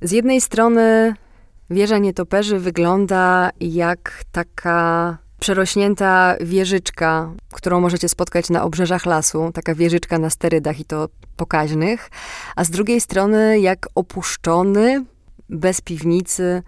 Z 0.01 0.11
jednej 0.11 0.41
strony 0.41 1.13
wieża 1.69 1.97
nietoperzy 1.97 2.59
wygląda 2.59 3.49
jak 3.59 4.23
taka 4.31 5.17
przerośnięta 5.41 6.35
wieżyczka, 6.41 7.31
którą 7.53 7.79
możecie 7.79 8.09
spotkać 8.09 8.49
na 8.49 8.63
obrzeżach 8.63 9.05
lasu, 9.05 9.51
taka 9.53 9.75
wieżyczka 9.75 10.17
na 10.19 10.29
sterydach 10.29 10.79
i 10.79 10.85
to 10.85 11.09
pokaźnych, 11.37 12.09
a 12.55 12.63
z 12.63 12.69
drugiej 12.69 13.01
strony 13.01 13.59
jak 13.59 13.87
opuszczony, 13.95 15.05
bez 15.49 15.81
piwnicy, 15.81 16.63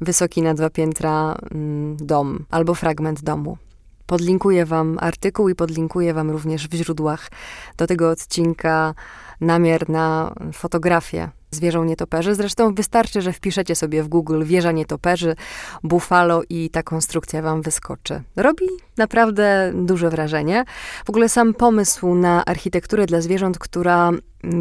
wysoki 0.00 0.42
na 0.42 0.54
dwa 0.54 0.70
piętra 0.70 1.38
mm, 1.50 1.96
dom 1.96 2.44
albo 2.50 2.74
fragment 2.74 3.22
domu. 3.22 3.58
Podlinkuję 4.06 4.66
Wam 4.66 4.98
artykuł 5.00 5.48
i 5.48 5.54
podlinkuję 5.54 6.14
Wam 6.14 6.30
również 6.30 6.68
w 6.68 6.74
źródłach 6.74 7.30
do 7.76 7.86
tego 7.86 8.10
odcinka 8.10 8.94
namiar 9.40 9.88
na 9.88 10.34
fotografię 10.52 11.30
z 11.50 11.60
wieżą 11.60 11.84
nietoperzy. 11.84 12.34
Zresztą 12.34 12.74
wystarczy, 12.74 13.22
że 13.22 13.32
wpiszecie 13.32 13.74
sobie 13.74 14.02
w 14.02 14.08
Google 14.08 14.44
wieża 14.44 14.72
nietoperzy, 14.72 15.36
Buffalo 15.82 16.42
i 16.48 16.70
ta 16.70 16.82
konstrukcja 16.82 17.42
wam 17.42 17.62
wyskoczy. 17.62 18.22
Robi 18.36 18.66
naprawdę 18.96 19.72
duże 19.74 20.10
wrażenie. 20.10 20.64
W 21.04 21.10
ogóle 21.10 21.28
sam 21.28 21.54
pomysł 21.54 22.14
na 22.14 22.44
architekturę 22.44 23.06
dla 23.06 23.20
zwierząt, 23.20 23.58
która 23.58 24.10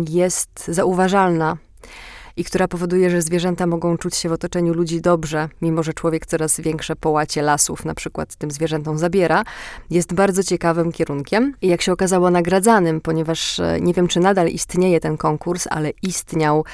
jest 0.09 0.67
zauważalna 0.67 1.57
i 2.37 2.43
która 2.43 2.67
powoduje, 2.67 3.09
że 3.09 3.21
zwierzęta 3.21 3.67
mogą 3.67 3.97
czuć 3.97 4.15
się 4.15 4.29
w 4.29 4.31
otoczeniu 4.31 4.73
ludzi 4.73 5.01
dobrze, 5.01 5.49
mimo 5.61 5.83
że 5.83 5.93
człowiek 5.93 6.25
coraz 6.25 6.61
większe 6.61 6.95
połacie 6.95 7.41
lasów 7.41 7.85
na 7.85 7.93
przykład 7.93 8.35
tym 8.35 8.51
zwierzętom 8.51 8.97
zabiera, 8.97 9.43
jest 9.89 10.13
bardzo 10.13 10.43
ciekawym 10.43 10.91
kierunkiem 10.91 11.53
i 11.61 11.67
jak 11.67 11.81
się 11.81 11.91
okazało 11.91 12.29
nagradzanym, 12.29 13.01
ponieważ 13.01 13.59
e, 13.59 13.77
nie 13.81 13.93
wiem, 13.93 14.07
czy 14.07 14.19
nadal 14.19 14.47
istnieje 14.47 14.99
ten 14.99 15.17
konkurs, 15.17 15.67
ale 15.69 15.91
istniał 16.03 16.65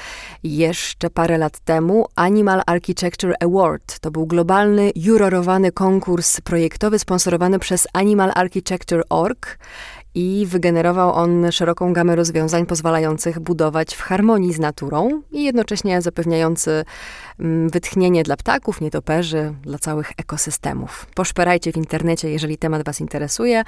jeszcze 0.42 1.10
parę 1.10 1.38
lat 1.38 1.58
temu 1.58 2.06
Animal 2.16 2.62
Architecture 2.66 3.34
Award. 3.40 4.00
To 4.00 4.10
był 4.10 4.26
globalny, 4.26 4.92
jurorowany 4.96 5.72
konkurs 5.72 6.40
projektowy 6.40 6.98
sponsorowany 6.98 7.58
przez 7.58 7.86
Animal 7.92 8.32
Architecture 8.34 9.04
Org 9.08 9.58
i 10.14 10.46
wygenerował 10.48 11.12
on 11.12 11.52
szeroką 11.52 11.92
gamę 11.92 12.16
rozwiązań 12.16 12.66
pozwalających 12.66 13.40
budować 13.40 13.94
w 13.94 14.00
harmonii 14.00 14.52
z 14.52 14.58
naturą 14.58 15.22
i 15.32 15.44
jednocześnie 15.44 16.02
zapewniający 16.02 16.84
mm, 17.40 17.70
wytchnienie 17.70 18.22
dla 18.22 18.36
ptaków, 18.36 18.80
nietoperzy, 18.80 19.54
dla 19.62 19.78
całych 19.78 20.12
ekosystemów. 20.16 21.06
Poszperajcie 21.14 21.72
w 21.72 21.76
internecie, 21.76 22.30
jeżeli 22.30 22.58
temat 22.58 22.84
Was 22.84 23.00
interesuje, 23.00 23.62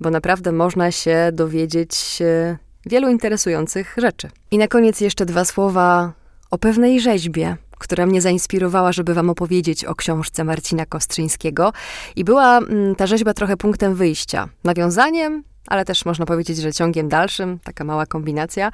bo 0.00 0.10
naprawdę 0.10 0.52
można 0.52 0.90
się 0.90 1.30
dowiedzieć 1.32 2.18
e, 2.20 2.58
wielu 2.86 3.08
interesujących 3.08 3.94
rzeczy. 3.98 4.30
I 4.50 4.58
na 4.58 4.68
koniec 4.68 5.00
jeszcze 5.00 5.26
dwa 5.26 5.44
słowa 5.44 6.12
o 6.50 6.58
pewnej 6.58 7.00
rzeźbie, 7.00 7.56
która 7.78 8.06
mnie 8.06 8.22
zainspirowała, 8.22 8.92
żeby 8.92 9.14
wam 9.14 9.30
opowiedzieć 9.30 9.84
o 9.84 9.94
książce 9.94 10.44
Marcina 10.44 10.86
Kostrzyńskiego. 10.86 11.72
I 12.16 12.24
była 12.24 12.58
mm, 12.58 12.94
ta 12.94 13.06
rzeźba 13.06 13.34
trochę 13.34 13.56
punktem 13.56 13.94
wyjścia, 13.94 14.48
nawiązaniem 14.64 15.42
ale 15.68 15.84
też 15.84 16.04
można 16.04 16.26
powiedzieć, 16.26 16.58
że 16.58 16.72
ciągiem 16.72 17.08
dalszym, 17.08 17.58
taka 17.58 17.84
mała 17.84 18.06
kombinacja. 18.06 18.70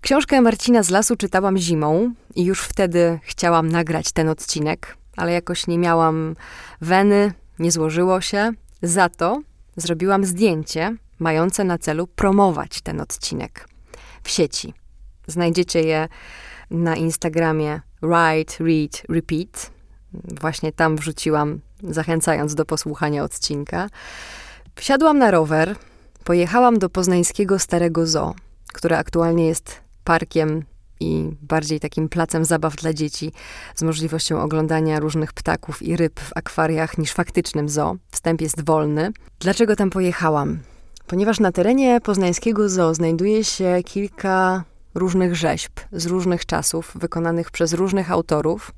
Książkę 0.00 0.40
Marcina 0.40 0.82
z 0.82 0.90
lasu 0.90 1.16
czytałam 1.16 1.56
zimą 1.56 2.14
i 2.34 2.44
już 2.44 2.62
wtedy 2.62 3.18
chciałam 3.22 3.68
nagrać 3.68 4.12
ten 4.12 4.28
odcinek, 4.28 4.96
ale 5.16 5.32
jakoś 5.32 5.66
nie 5.66 5.78
miałam 5.78 6.36
weny, 6.80 7.32
nie 7.58 7.72
złożyło 7.72 8.20
się. 8.20 8.52
Za 8.82 9.08
to 9.08 9.40
zrobiłam 9.76 10.24
zdjęcie 10.24 10.96
mające 11.18 11.64
na 11.64 11.78
celu 11.78 12.06
promować 12.06 12.80
ten 12.80 13.00
odcinek 13.00 13.68
w 14.22 14.30
sieci. 14.30 14.74
Znajdziecie 15.26 15.80
je 15.82 16.08
na 16.70 16.96
Instagramie 16.96 17.80
Write, 18.02 18.64
Read, 18.64 19.02
Repeat. 19.08 19.70
Właśnie 20.40 20.72
tam 20.72 20.96
wrzuciłam, 20.96 21.60
zachęcając 21.82 22.54
do 22.54 22.64
posłuchania 22.64 23.24
odcinka. 23.24 23.88
Wsiadłam 24.74 25.18
na 25.18 25.30
rower, 25.30 25.76
Pojechałam 26.24 26.78
do 26.78 26.90
poznańskiego 26.90 27.58
Starego 27.58 28.06
Zoo, 28.06 28.34
które 28.72 28.98
aktualnie 28.98 29.46
jest 29.46 29.80
parkiem 30.04 30.64
i 31.00 31.30
bardziej 31.42 31.80
takim 31.80 32.08
placem 32.08 32.44
zabaw 32.44 32.76
dla 32.76 32.92
dzieci, 32.92 33.32
z 33.74 33.82
możliwością 33.82 34.42
oglądania 34.42 35.00
różnych 35.00 35.32
ptaków 35.32 35.82
i 35.82 35.96
ryb 35.96 36.20
w 36.20 36.30
akwariach 36.34 36.98
niż 36.98 37.12
faktycznym 37.12 37.68
zoo. 37.68 37.96
Wstęp 38.10 38.40
jest 38.40 38.64
wolny. 38.64 39.10
Dlaczego 39.40 39.76
tam 39.76 39.90
pojechałam? 39.90 40.58
Ponieważ 41.06 41.40
na 41.40 41.52
terenie 41.52 42.00
poznańskiego 42.00 42.68
zoo 42.68 42.94
znajduje 42.94 43.44
się 43.44 43.78
kilka 43.84 44.64
różnych 44.94 45.36
rzeźb 45.36 45.72
z 45.92 46.06
różnych 46.06 46.46
czasów, 46.46 46.92
wykonanych 46.94 47.50
przez 47.50 47.72
różnych 47.72 48.10
autorów. 48.10 48.72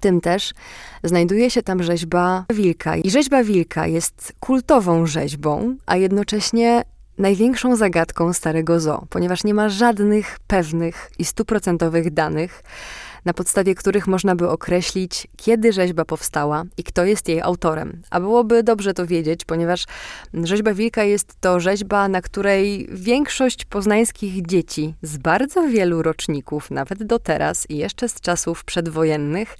Tym 0.00 0.20
też 0.20 0.54
znajduje 1.04 1.50
się 1.50 1.62
tam 1.62 1.82
rzeźba 1.82 2.44
wilka. 2.52 2.96
I 2.96 3.10
rzeźba 3.10 3.44
wilka 3.44 3.86
jest 3.86 4.32
kultową 4.40 5.06
rzeźbą, 5.06 5.76
a 5.86 5.96
jednocześnie 5.96 6.82
największą 7.18 7.76
zagadką 7.76 8.32
starego 8.32 8.80
zoo, 8.80 9.06
ponieważ 9.10 9.44
nie 9.44 9.54
ma 9.54 9.68
żadnych 9.68 10.38
pewnych 10.46 11.10
i 11.18 11.24
stuprocentowych 11.24 12.12
danych, 12.12 12.62
na 13.24 13.34
podstawie 13.34 13.74
których 13.74 14.06
można 14.06 14.36
by 14.36 14.48
określić, 14.48 15.28
kiedy 15.36 15.72
rzeźba 15.72 16.04
powstała 16.04 16.64
i 16.76 16.84
kto 16.84 17.04
jest 17.04 17.28
jej 17.28 17.40
autorem. 17.40 18.02
A 18.10 18.20
byłoby 18.20 18.62
dobrze 18.62 18.94
to 18.94 19.06
wiedzieć, 19.06 19.44
ponieważ 19.44 19.84
rzeźba 20.44 20.74
wilka 20.74 21.04
jest 21.04 21.34
to 21.40 21.60
rzeźba, 21.60 22.08
na 22.08 22.22
której 22.22 22.88
większość 22.92 23.64
poznańskich 23.64 24.46
dzieci 24.46 24.94
z 25.02 25.16
bardzo 25.16 25.68
wielu 25.68 26.02
roczników, 26.02 26.70
nawet 26.70 27.04
do 27.04 27.18
teraz 27.18 27.70
i 27.70 27.76
jeszcze 27.76 28.08
z 28.08 28.20
czasów 28.20 28.64
przedwojennych, 28.64 29.58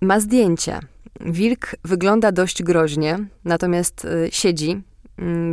ma 0.00 0.20
zdjęcie. 0.20 0.80
Wilk 1.20 1.76
wygląda 1.84 2.32
dość 2.32 2.62
groźnie, 2.62 3.18
natomiast 3.44 4.04
y, 4.04 4.28
siedzi 4.32 4.82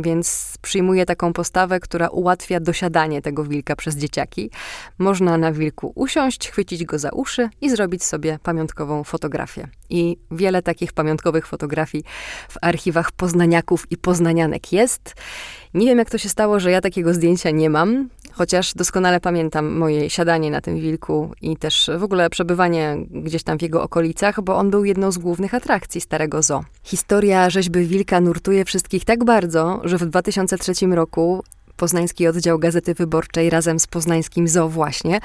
więc 0.00 0.54
przyjmuje 0.62 1.06
taką 1.06 1.32
postawę, 1.32 1.80
która 1.80 2.08
ułatwia 2.08 2.60
dosiadanie 2.60 3.22
tego 3.22 3.44
wilka 3.44 3.76
przez 3.76 3.96
dzieciaki. 3.96 4.50
Można 4.98 5.38
na 5.38 5.52
wilku 5.52 5.92
usiąść, 5.94 6.50
chwycić 6.50 6.84
go 6.84 6.98
za 6.98 7.10
uszy 7.10 7.48
i 7.60 7.70
zrobić 7.70 8.04
sobie 8.04 8.38
pamiątkową 8.42 9.04
fotografię. 9.04 9.68
I 9.90 10.16
wiele 10.30 10.62
takich 10.62 10.92
pamiątkowych 10.92 11.46
fotografii 11.46 12.04
w 12.48 12.56
archiwach 12.62 13.12
poznaniaków 13.12 13.86
i 13.90 13.96
poznanianek 13.96 14.72
jest. 14.72 15.14
Nie 15.74 15.86
wiem, 15.86 15.98
jak 15.98 16.10
to 16.10 16.18
się 16.18 16.28
stało, 16.28 16.60
że 16.60 16.70
ja 16.70 16.80
takiego 16.80 17.14
zdjęcia 17.14 17.50
nie 17.50 17.70
mam, 17.70 18.08
chociaż 18.32 18.74
doskonale 18.74 19.20
pamiętam 19.20 19.76
moje 19.76 20.10
siadanie 20.10 20.50
na 20.50 20.60
tym 20.60 20.80
wilku 20.80 21.32
i 21.42 21.56
też 21.56 21.90
w 21.98 22.02
ogóle 22.02 22.30
przebywanie 22.30 22.96
gdzieś 23.10 23.42
tam 23.42 23.58
w 23.58 23.62
jego 23.62 23.82
okolicach, 23.82 24.40
bo 24.42 24.56
on 24.56 24.70
był 24.70 24.84
jedną 24.84 25.12
z 25.12 25.18
głównych 25.18 25.54
atrakcji 25.54 26.00
Starego 26.00 26.42
Zoo. 26.42 26.64
Historia 26.82 27.50
rzeźby 27.50 27.86
wilka 27.86 28.20
nurtuje 28.20 28.64
wszystkich 28.64 29.04
tak 29.04 29.24
bardzo, 29.24 29.80
że 29.84 29.98
w 29.98 30.06
2003 30.06 30.86
roku 30.86 31.44
Poznański 31.76 32.26
Oddział 32.26 32.58
Gazety 32.58 32.94
Wyborczej 32.94 33.50
razem 33.50 33.78
z 33.78 33.86
Poznańskim 33.86 34.48
Zoo 34.48 34.68
właśnie 34.68 35.20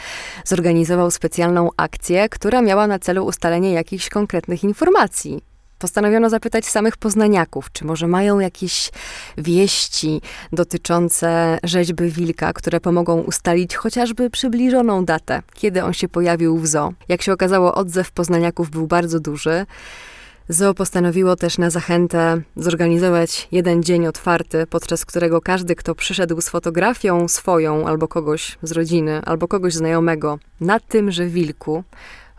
zorganizował 0.46 1.12
specjalną 1.12 1.70
akcję, 1.78 2.30
która 2.30 2.62
miała 2.62 2.88
na 2.88 3.00
celu 3.00 3.26
ustalenie 3.26 3.72
jakichś 3.72 4.10
konkretnych 4.10 4.64
informacji. 4.64 5.49
Postanowiono 5.80 6.30
zapytać 6.30 6.66
samych 6.66 6.98
poznaniaków, 6.98 7.72
czy 7.72 7.86
może 7.86 8.08
mają 8.08 8.40
jakieś 8.40 8.92
wieści 9.38 10.22
dotyczące 10.52 11.60
rzeźby 11.64 12.12
wilka, 12.12 12.54
które 12.54 12.80
pomogą 12.80 13.22
ustalić 13.22 13.76
chociażby 13.76 14.30
przybliżoną 14.30 15.06
datę, 15.06 15.42
kiedy 15.54 15.84
on 15.84 15.94
się 15.94 16.08
pojawił 16.10 16.58
w 16.58 16.68
zoo. 16.68 16.94
Jak 17.08 17.22
się 17.22 17.34
okazało, 17.34 17.76
odzew 17.76 18.12
poznaniaków 18.12 18.70
był 18.70 18.88
bardzo 18.88 19.20
duży. 19.20 19.66
Zoo 20.50 20.74
postanowiło 20.74 21.36
też 21.36 21.58
na 21.58 21.70
zachętę 21.70 22.42
zorganizować 22.56 23.48
jeden 23.52 23.84
dzień 23.84 24.08
otwarty, 24.08 24.68
podczas 24.68 25.06
którego 25.06 25.42
każdy, 25.42 25.76
kto 25.76 25.96
przyszedł 25.96 26.42
z 26.42 26.50
fotografią 26.50 27.28
swoją, 27.28 27.88
albo 27.88 28.08
kogoś 28.08 28.58
z 28.64 28.72
rodziny, 28.72 29.22
albo 29.26 29.48
kogoś 29.48 29.74
znajomego 29.74 30.40
na 30.62 30.80
tymże 30.80 31.26
wilku, 31.26 31.84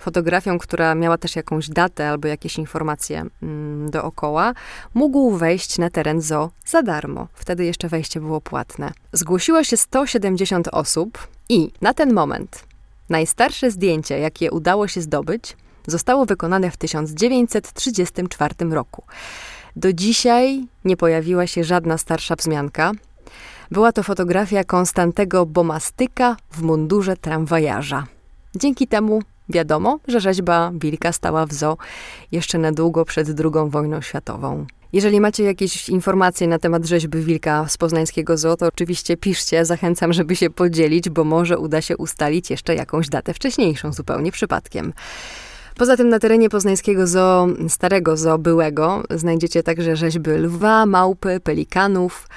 fotografią, 0.01 0.59
która 0.59 0.95
miała 0.95 1.19
też 1.19 1.37
jakąś 1.37 1.69
datę 1.69 2.09
albo 2.09 2.29
jakieś 2.29 2.59
informacje 2.59 3.25
mm, 3.43 3.91
dookoła, 3.91 4.55
mógł 4.95 5.31
wejść 5.31 5.79
na 5.79 5.91
teren 5.91 6.21
zoo 6.21 6.51
za 6.67 6.83
darmo. 6.83 7.29
Wtedy 7.35 7.65
jeszcze 7.65 7.89
wejście 7.89 8.21
było 8.21 8.41
płatne. 8.41 8.93
Zgłosiło 9.13 9.65
się 9.65 9.77
170 9.77 10.69
osób 10.69 11.29
i 11.49 11.73
na 11.81 11.95
ten 11.95 12.13
moment 12.13 12.65
najstarsze 13.09 13.71
zdjęcie, 13.71 14.19
jakie 14.19 14.51
udało 14.51 14.89
się 14.89 15.01
zdobyć, 15.01 15.57
zostało 15.87 16.27
wykonane 16.27 16.71
w 16.71 16.77
1934 16.77 18.55
roku. 18.71 19.03
Do 19.77 19.93
dzisiaj 19.93 20.67
nie 20.85 20.97
pojawiła 20.97 21.47
się 21.47 21.65
żadna 21.65 21.99
starsza 21.99 22.37
wzmianka. 22.37 22.93
Była 23.71 23.93
to 23.93 24.03
fotografia 24.03 24.65
Konstantego 24.65 25.47
Bomastyka 25.47 26.37
w 26.51 26.63
mundurze 26.63 27.17
tramwajarza. 27.17 28.07
Dzięki 28.55 28.87
temu 28.87 29.23
wiadomo, 29.51 29.99
że 30.09 30.21
rzeźba 30.21 30.73
wilka 30.75 31.13
stała 31.13 31.47
w 31.47 31.53
zoo 31.53 31.77
jeszcze 32.33 32.59
na 32.59 32.73
długo 32.73 33.05
przed 33.05 33.29
II 33.29 33.71
wojną 33.71 34.01
światową. 34.01 34.67
Jeżeli 34.93 35.21
macie 35.21 35.45
jakieś 35.45 35.89
informacje 35.89 36.49
na 36.49 36.59
temat 36.59 36.85
rzeźby 36.85 37.19
wilka 37.19 37.67
z 37.69 37.77
poznańskiego 37.77 38.37
zoo, 38.37 38.57
to 38.57 38.67
oczywiście 38.67 39.17
piszcie. 39.17 39.65
Zachęcam, 39.65 40.13
żeby 40.13 40.37
się 40.37 40.51
podzielić, 40.51 41.11
bo 41.11 41.25
może 41.25 41.59
uda 41.59 41.81
się 41.81 41.97
ustalić 41.97 42.51
jeszcze 42.51 42.75
jakąś 42.75 43.09
datę 43.09 43.35
wcześniejszą, 43.35 43.93
zupełnie 43.93 44.33
przypadkiem. 44.33 44.93
Poza 45.77 45.97
tym 45.97 46.09
na 46.09 46.19
terenie 46.19 46.49
poznańskiego 46.49 47.07
zoo, 47.07 47.49
starego 47.69 48.17
zoo 48.17 48.39
byłego, 48.39 49.03
znajdziecie 49.11 49.63
także 49.63 49.97
rzeźby 49.97 50.31
lwa, 50.31 50.87
małpy, 50.87 51.41
pelikanów, 51.41 52.29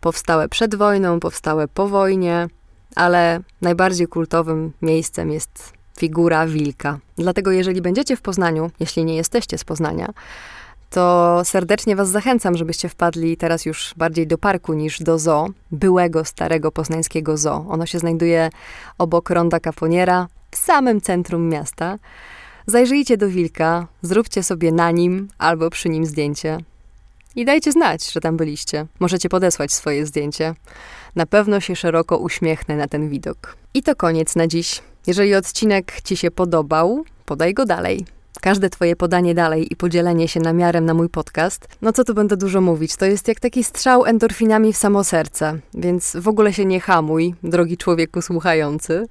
powstałe 0.00 0.48
przed 0.48 0.74
wojną, 0.74 1.20
powstałe 1.20 1.68
po 1.68 1.88
wojnie, 1.88 2.48
ale 2.96 3.40
najbardziej 3.60 4.06
kultowym 4.06 4.72
miejscem 4.82 5.30
jest 5.30 5.72
figura 5.98 6.46
wilka. 6.46 6.98
Dlatego 7.16 7.50
jeżeli 7.50 7.82
będziecie 7.82 8.16
w 8.16 8.22
Poznaniu, 8.22 8.70
jeśli 8.80 9.04
nie 9.04 9.16
jesteście 9.16 9.58
z 9.58 9.64
Poznania, 9.64 10.12
to 10.90 11.40
serdecznie 11.44 11.96
Was 11.96 12.08
zachęcam, 12.08 12.56
żebyście 12.56 12.88
wpadli 12.88 13.36
teraz 13.36 13.66
już 13.66 13.94
bardziej 13.96 14.26
do 14.26 14.38
parku 14.38 14.72
niż 14.72 15.02
do 15.02 15.18
zoo, 15.18 15.48
byłego 15.70 16.24
starego 16.24 16.72
poznańskiego 16.72 17.36
zoo. 17.36 17.66
Ono 17.68 17.86
się 17.86 17.98
znajduje 17.98 18.50
obok 18.98 19.30
Ronda 19.30 19.60
Caponiera, 19.60 20.28
w 20.50 20.56
samym 20.56 21.00
centrum 21.00 21.48
miasta. 21.48 21.98
Zajrzyjcie 22.66 23.16
do 23.16 23.28
wilka, 23.28 23.86
zróbcie 24.02 24.42
sobie 24.42 24.72
na 24.72 24.90
nim 24.90 25.28
albo 25.38 25.70
przy 25.70 25.88
nim 25.88 26.06
zdjęcie. 26.06 26.58
I 27.36 27.44
dajcie 27.44 27.72
znać, 27.72 28.12
że 28.12 28.20
tam 28.20 28.36
byliście. 28.36 28.86
Możecie 29.00 29.28
podesłać 29.28 29.72
swoje 29.72 30.06
zdjęcie. 30.06 30.54
Na 31.16 31.26
pewno 31.26 31.60
się 31.60 31.76
szeroko 31.76 32.18
uśmiechnę 32.18 32.76
na 32.76 32.88
ten 32.88 33.08
widok. 33.08 33.56
I 33.74 33.82
to 33.82 33.96
koniec 33.96 34.36
na 34.36 34.46
dziś. 34.46 34.82
Jeżeli 35.06 35.34
odcinek 35.34 36.00
Ci 36.04 36.16
się 36.16 36.30
podobał, 36.30 37.04
podaj 37.26 37.54
go 37.54 37.64
dalej. 37.64 38.06
Każde 38.40 38.70
Twoje 38.70 38.96
podanie 38.96 39.34
dalej 39.34 39.72
i 39.72 39.76
podzielenie 39.76 40.28
się 40.28 40.40
namiarem 40.40 40.84
na 40.84 40.94
mój 40.94 41.08
podcast, 41.08 41.68
no 41.82 41.92
co 41.92 42.04
tu 42.04 42.14
będę 42.14 42.36
dużo 42.36 42.60
mówić, 42.60 42.96
to 42.96 43.06
jest 43.06 43.28
jak 43.28 43.40
taki 43.40 43.64
strzał 43.64 44.04
endorfinami 44.04 44.72
w 44.72 44.76
samo 44.76 45.04
serce, 45.04 45.58
więc 45.74 46.16
w 46.16 46.28
ogóle 46.28 46.52
się 46.52 46.64
nie 46.64 46.80
hamuj, 46.80 47.34
drogi 47.42 47.76
człowieku 47.76 48.22
słuchający. 48.22 49.06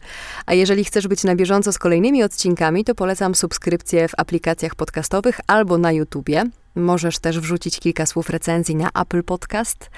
A 0.45 0.53
jeżeli 0.53 0.83
chcesz 0.83 1.07
być 1.07 1.23
na 1.23 1.35
bieżąco 1.35 1.71
z 1.71 1.79
kolejnymi 1.79 2.23
odcinkami, 2.23 2.83
to 2.83 2.95
polecam 2.95 3.35
subskrypcję 3.35 4.07
w 4.07 4.13
aplikacjach 4.17 4.75
podcastowych 4.75 5.39
albo 5.47 5.77
na 5.77 5.91
YouTubie. 5.91 6.43
Możesz 6.75 7.19
też 7.19 7.39
wrzucić 7.39 7.79
kilka 7.79 8.05
słów 8.05 8.29
recenzji 8.29 8.75
na 8.75 8.89
Apple 9.01 9.23
Podcast, 9.23 9.89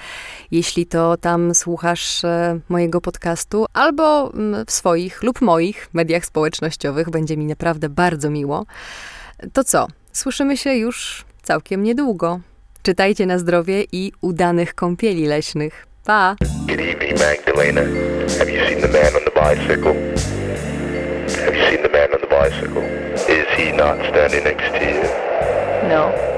jeśli 0.50 0.86
to 0.86 1.16
tam 1.16 1.54
słuchasz 1.54 2.24
e, 2.24 2.60
mojego 2.68 3.00
podcastu, 3.00 3.66
albo 3.72 4.32
mm, 4.34 4.66
w 4.66 4.70
swoich 4.70 5.22
lub 5.22 5.40
moich 5.40 5.88
mediach 5.92 6.26
społecznościowych. 6.26 7.10
Będzie 7.10 7.36
mi 7.36 7.46
naprawdę 7.46 7.88
bardzo 7.88 8.30
miło. 8.30 8.66
To 9.52 9.64
co? 9.64 9.86
Słyszymy 10.12 10.56
się 10.56 10.74
już 10.74 11.24
całkiem 11.42 11.82
niedługo. 11.82 12.40
Czytajcie 12.82 13.26
na 13.26 13.38
zdrowie 13.38 13.84
i 13.92 14.12
udanych 14.20 14.74
kąpieli 14.74 15.26
leśnych. 15.26 15.86
Pa! 16.04 16.36
Good 16.40 16.80
evening, 16.80 17.18
Magdalena. 17.18 17.80
Have 18.38 18.50
you 18.50 18.66
seen 18.68 18.80
the 18.80 18.88
man 18.88 19.14
on 19.16 19.24
the 19.24 19.32
bicycle? 19.34 19.94
Have 21.44 21.56
you 21.56 21.64
seen 21.70 21.82
the 21.82 21.88
man 21.88 22.08
on 22.14 22.20
the 22.20 22.26
bicycle? 22.26 22.82
Is 23.14 23.46
he 23.56 23.72
not 23.72 23.98
standing 24.10 24.44
next 24.44 24.72
to 24.72 24.84
you? 24.84 25.02
No. 25.88 26.35